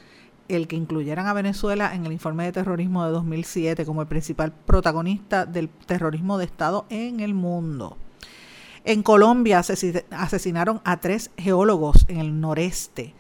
[0.48, 4.52] el que incluyeran a Venezuela en el informe de terrorismo de 2007 como el principal
[4.52, 7.98] protagonista del terrorismo de Estado en el mundo.
[8.86, 13.14] En Colombia asesinaron a tres geólogos en el noreste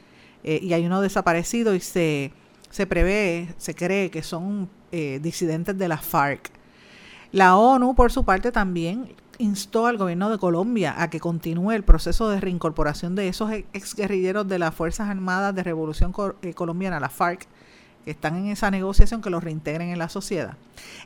[0.43, 2.33] eh, y hay uno desaparecido y se,
[2.69, 6.51] se prevé, se cree que son eh, disidentes de la FARC.
[7.31, 11.83] La ONU, por su parte, también instó al gobierno de Colombia a que continúe el
[11.83, 17.09] proceso de reincorporación de esos exguerrilleros de las Fuerzas Armadas de Revolución eh, Colombiana, la
[17.09, 17.47] FARC,
[18.03, 20.57] que están en esa negociación, que los reintegren en la sociedad.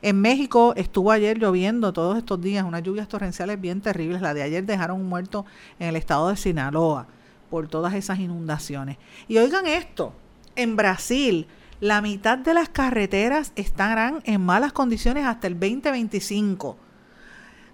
[0.01, 4.21] En México estuvo ayer lloviendo todos estos días, unas lluvias torrenciales bien terribles.
[4.21, 5.45] La de ayer dejaron un muerto
[5.79, 7.07] en el estado de Sinaloa
[7.49, 8.97] por todas esas inundaciones.
[9.27, 10.13] Y oigan esto,
[10.55, 11.47] en Brasil
[11.79, 16.77] la mitad de las carreteras estarán en malas condiciones hasta el 2025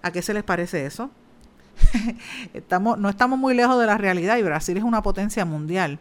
[0.03, 1.09] ¿A qué se les parece eso?
[2.53, 5.97] estamos, no estamos muy lejos de la realidad y Brasil es una potencia mundial.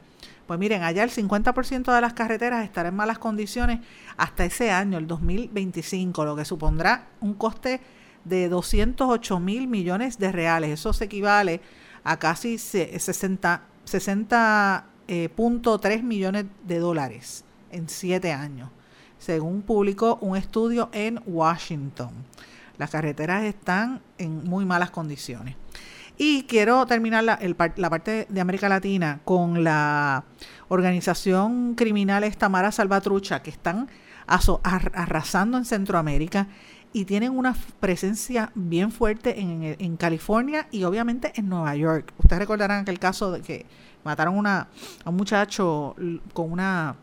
[0.46, 3.80] Pues miren, allá el 50% de las carreteras estará en malas condiciones
[4.16, 7.80] hasta ese año, el 2025, lo que supondrá un coste
[8.24, 10.70] de 208 mil millones de reales.
[10.70, 11.60] Eso se equivale
[12.04, 15.30] a casi 60.3 60, eh,
[16.02, 18.70] millones de dólares en siete años,
[19.18, 22.10] según publicó un estudio en Washington.
[22.78, 25.56] Las carreteras están en muy malas condiciones.
[26.16, 27.38] Y quiero terminar la,
[27.90, 30.24] parte de América Latina con la
[30.68, 33.88] organización criminal Estamara Salvatrucha, que están
[34.26, 36.46] arrasando en Centroamérica
[36.92, 42.12] y tienen una presencia bien fuerte en, California y obviamente en Nueva York.
[42.18, 43.66] Ustedes recordarán aquel caso de que
[44.04, 44.68] mataron a
[45.06, 45.96] un muchacho
[46.34, 46.96] con una,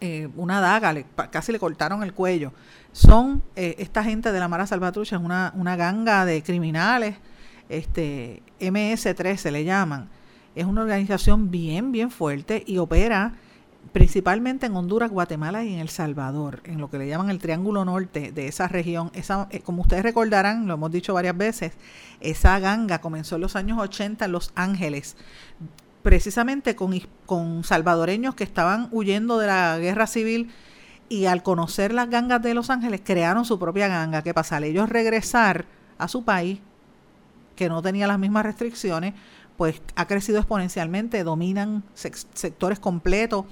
[0.00, 2.52] eh, una daga, le, casi le cortaron el cuello
[2.92, 7.16] son eh, esta gente de la Mara Salvatrucha, es una, una ganga de criminales,
[7.68, 10.08] este MS3 se le llaman.
[10.54, 13.34] Es una organización bien, bien fuerte y opera
[13.92, 17.84] principalmente en Honduras, Guatemala y en El Salvador, en lo que le llaman el Triángulo
[17.84, 19.10] Norte de esa región.
[19.14, 21.72] Esa, eh, como ustedes recordarán, lo hemos dicho varias veces,
[22.20, 25.16] esa ganga comenzó en los años 80 en Los Ángeles,
[26.02, 30.50] precisamente con, con salvadoreños que estaban huyendo de la guerra civil
[31.08, 34.22] y al conocer las gangas de Los Ángeles crearon su propia ganga.
[34.22, 34.58] ¿Qué pasa?
[34.58, 35.64] Ellos regresar
[35.96, 36.60] a su país,
[37.58, 39.14] que no tenía las mismas restricciones,
[39.56, 43.46] pues ha crecido exponencialmente, dominan sectores completos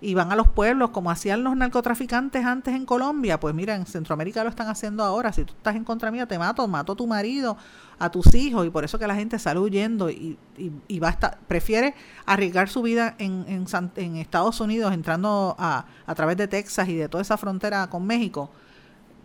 [0.00, 3.38] y van a los pueblos como hacían los narcotraficantes antes en Colombia.
[3.38, 5.32] Pues mira, en Centroamérica lo están haciendo ahora.
[5.32, 7.56] Si tú estás en contra mía, te mato, mato a tu marido,
[8.00, 10.36] a tus hijos y por eso que la gente sale huyendo y,
[10.88, 11.94] y, va a estar, prefiere
[12.26, 13.64] arriesgar su vida en,
[14.16, 18.50] Estados Unidos, entrando a, a través de Texas y de toda esa frontera con México.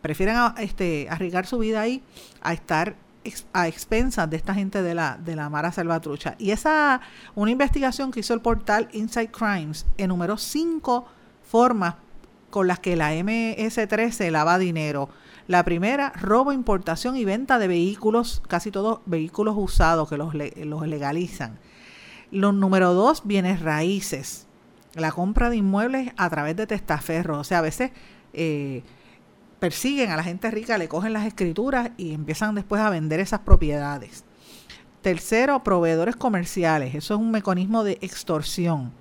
[0.03, 2.03] Prefieren este, arriesgar su vida ahí
[2.43, 3.06] a estar
[3.53, 6.35] a expensas de esta gente de la, de la Mara Salvatrucha.
[6.37, 7.01] Y esa,
[7.35, 11.05] una investigación que hizo el portal Inside Crimes, enumeró cinco
[11.43, 11.95] formas
[12.49, 15.09] con las que la MS-13 lava dinero.
[15.47, 20.87] La primera, robo, importación y venta de vehículos, casi todos vehículos usados que los, los
[20.87, 21.57] legalizan.
[22.31, 24.47] Los número dos, bienes raíces.
[24.93, 27.37] La compra de inmuebles a través de testaferros.
[27.37, 27.91] O sea, a veces
[28.33, 28.83] eh,
[29.59, 33.41] persiguen a la gente rica, le cogen las escrituras y empiezan después a vender esas
[33.41, 34.23] propiedades.
[35.01, 36.95] Tercero, proveedores comerciales.
[36.95, 38.91] Eso es un mecanismo de extorsión.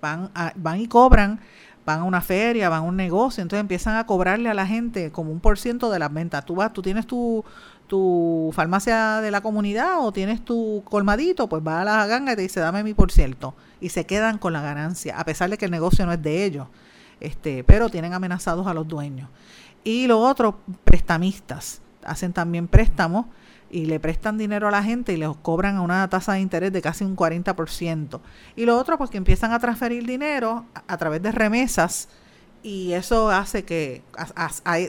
[0.00, 1.40] Van, van y cobran,
[1.84, 5.10] van a una feria, van a un negocio, entonces empiezan a cobrarle a la gente
[5.10, 6.44] como un por ciento de las ventas.
[6.44, 7.44] Tú vas, tú tienes tu,
[7.88, 12.36] tu farmacia de la comunidad o tienes tu colmadito, pues va a la ganga y
[12.36, 13.54] te dice, dame mi por cierto.
[13.80, 16.44] Y se quedan con la ganancia, a pesar de que el negocio no es de
[16.44, 16.68] ellos.
[17.20, 19.28] Este, pero tienen amenazados a los dueños.
[19.88, 21.80] Y lo otro, prestamistas.
[22.04, 23.24] Hacen también préstamos
[23.70, 26.74] y le prestan dinero a la gente y les cobran a una tasa de interés
[26.74, 28.20] de casi un 40%.
[28.54, 32.10] Y lo otro, pues que empiezan a transferir dinero a, través de remesas
[32.62, 34.02] y eso hace que,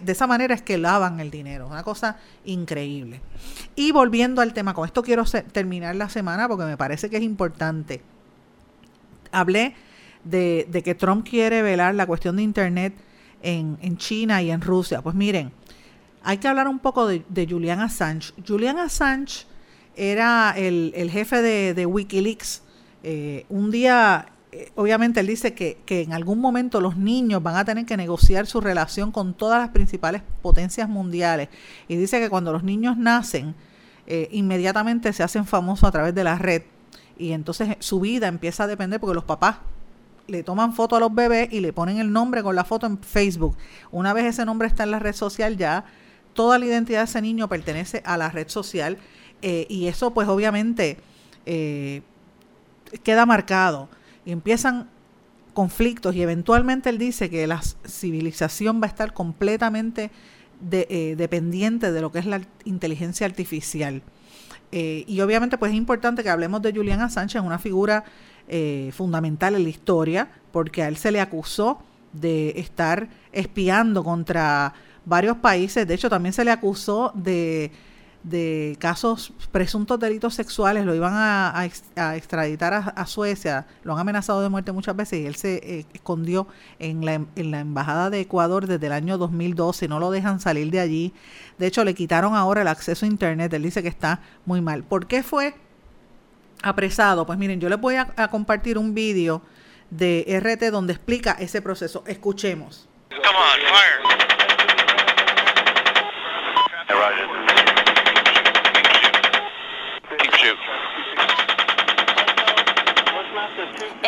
[0.04, 3.22] de esa manera es que lavan el dinero, una cosa increíble.
[3.78, 7.24] Y volviendo al tema, con esto quiero terminar la semana porque me parece que es
[7.24, 8.02] importante.
[9.32, 9.76] Hablé
[10.26, 12.94] de, de que Trump quiere velar la cuestión de Internet
[13.42, 15.02] en, en China y en Rusia.
[15.02, 15.52] Pues miren,
[16.24, 18.34] hay que hablar un poco de, Julian Assange.
[18.46, 19.46] Julian Assange
[19.96, 21.42] era el, jefe
[21.74, 22.62] de, Wikileaks.
[23.04, 27.66] Eh, un día, eh, obviamente, él dice que, en algún momento los niños van a
[27.66, 31.50] tener que negociar su relación con todas las principales potencias mundiales.
[31.88, 33.56] Y dice que cuando los niños nacen,
[34.08, 36.64] eh, inmediatamente se hacen famosos a través de la red.
[37.18, 39.58] Y entonces su vida empieza a depender porque los papás
[40.30, 42.98] le toman foto a los bebés y le ponen el nombre con la foto en
[43.00, 43.58] Facebook.
[43.92, 45.86] Una vez ese nombre está en la red social, ya
[46.34, 48.98] toda la identidad de ese niño pertenece a la red social
[49.42, 50.98] eh, y eso pues obviamente
[51.46, 52.02] eh,
[53.04, 53.90] queda marcado
[54.26, 54.90] y empiezan
[55.54, 60.12] conflictos y eventualmente él dice que la civilización va a estar completamente
[60.72, 64.02] eh, dependiente de lo que es la inteligencia artificial.
[64.72, 68.04] y obviamente pues es importante que hablemos de Julian Assange, una figura
[68.94, 71.84] fundamental en la historia, porque a él se le acusó
[72.14, 74.74] de estar espiando contra
[75.06, 75.88] varios países.
[75.88, 77.72] De hecho, también se le acusó de,
[78.24, 81.66] de casos, presuntos delitos sexuales, lo iban a,
[82.16, 86.48] extraditar a, Suecia, lo han amenazado de muerte muchas veces y él se eh, escondió
[86.80, 90.70] en la, en la Embajada de Ecuador desde el año 2012, no lo dejan salir
[90.72, 91.14] de allí.
[91.58, 94.84] De hecho, le quitaron ahora el acceso a Internet, él dice que está muy mal.
[94.84, 95.56] ¿Por qué fue
[96.62, 97.26] apresado?
[97.26, 99.42] Pues miren, yo les voy a, compartir un vídeo
[99.90, 102.04] de RT donde explica ese proceso.
[102.08, 102.88] Escuchemos.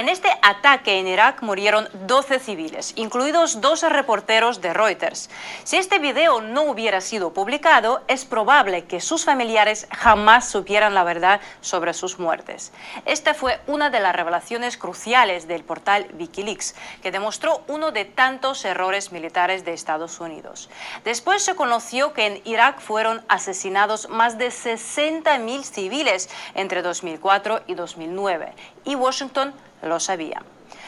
[0.02, 5.30] En este ataque en Irak murieron 12 civiles, incluidos dos reporteros de Reuters.
[5.64, 11.04] Si este video no hubiera sido publicado, es probable que sus familiares jamás supieran la
[11.04, 12.72] verdad sobre sus muertes.
[13.06, 16.74] Esta fue una de las revelaciones cruciales del portal Wikileaks,
[17.04, 20.72] que demostró uno de tantos errores militares de Estados Unidos.
[21.04, 27.76] Después se conoció que en Irak fueron asesinados más de 60.000 civiles entre 2004 y
[27.76, 30.42] 2009, y Washington lo sabía.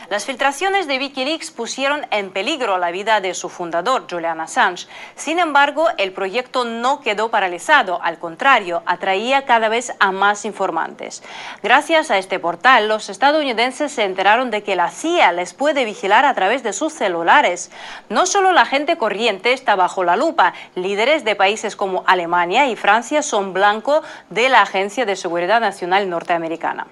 [0.09, 4.87] Las filtraciones de Wikileaks pusieron en peligro la vida de su fundador, Julian Assange.
[5.15, 11.23] Sin embargo, el proyecto no quedó paralizado, al contrario, atraía cada vez a más informantes.
[11.63, 16.25] Gracias a este portal, los estadounidenses se enteraron de que la CIA les puede vigilar
[16.25, 17.71] a través de sus celulares.
[18.09, 22.75] No solo la gente corriente está bajo la lupa, líderes de países como Alemania y
[22.75, 26.87] Francia son blanco de la Agencia de Seguridad Nacional norteamericana.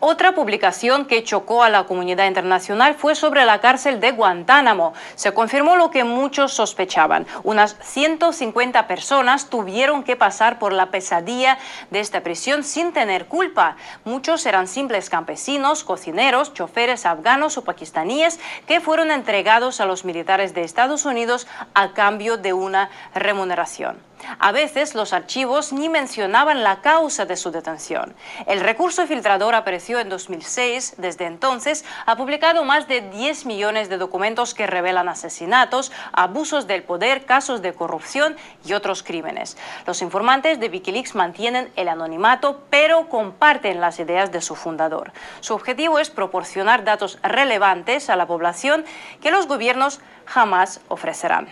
[0.00, 4.94] Otra publicación que chocó a la comunidad internacional fue sobre la cárcel de Guantánamo.
[5.14, 7.26] Se confirmó lo que muchos sospechaban.
[7.42, 11.58] Unas 150 personas tuvieron que pasar por la pesadilla
[11.90, 13.76] de esta prisión sin tener culpa.
[14.04, 20.54] Muchos eran simples campesinos, cocineros, choferes afganos o pakistaníes que fueron entregados a los militares
[20.54, 24.12] de Estados Unidos a cambio de una remuneración.
[24.38, 28.14] A veces los archivos ni mencionaban la causa de su detención.
[28.46, 30.96] El recurso filtrador en 2006.
[30.98, 36.82] Desde entonces ha publicado más de 10 millones de documentos que revelan asesinatos, abusos del
[36.82, 39.56] poder, casos de corrupción y otros crímenes.
[39.86, 45.12] Los informantes de Wikileaks mantienen el anonimato, pero comparten las ideas de su fundador.
[45.40, 48.84] Su objetivo es proporcionar datos relevantes a la población
[49.22, 51.48] que los gobiernos jamás ofrecerán.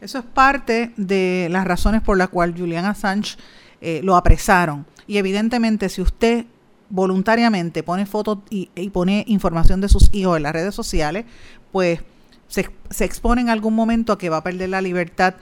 [0.00, 3.36] Eso es parte de las razones por las cuales Julian Assange
[3.80, 4.84] eh, lo apresaron.
[5.06, 6.46] Y evidentemente si usted
[6.92, 11.24] voluntariamente pone fotos y, pone información de sus hijos en las redes sociales,
[11.72, 12.00] pues
[12.48, 12.68] se,
[13.00, 15.34] expone en algún momento a que va a perder la libertad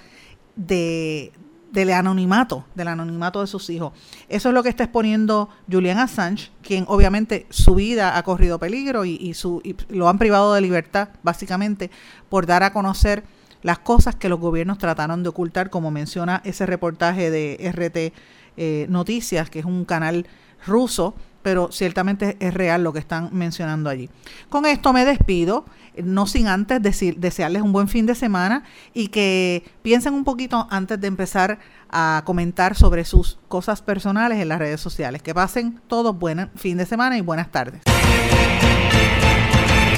[0.55, 1.33] de,
[1.73, 3.93] del anonimato, del anonimato de sus hijos.
[4.29, 9.05] Eso es lo que está exponiendo Julian Assange, quien obviamente su vida ha corrido peligro
[9.05, 11.91] y, su, y lo han privado de libertad, básicamente,
[12.29, 13.25] por dar a conocer
[13.63, 18.15] las cosas que los gobiernos trataron de ocultar, como menciona ese reportaje de RT
[18.57, 20.29] eh, Noticias, que es un canal
[20.65, 24.09] ruso pero ciertamente es real lo que están mencionando allí.
[24.49, 25.65] Con esto me despido,
[26.03, 28.65] no sin antes decir, desearles un buen fin de semana
[28.95, 31.59] y que piensen un poquito antes de empezar
[31.91, 35.23] a comentar sobre sus cosas personales en las redes sociales.
[35.23, 37.83] Que pasen todos buen fin de semana y buenas tardes.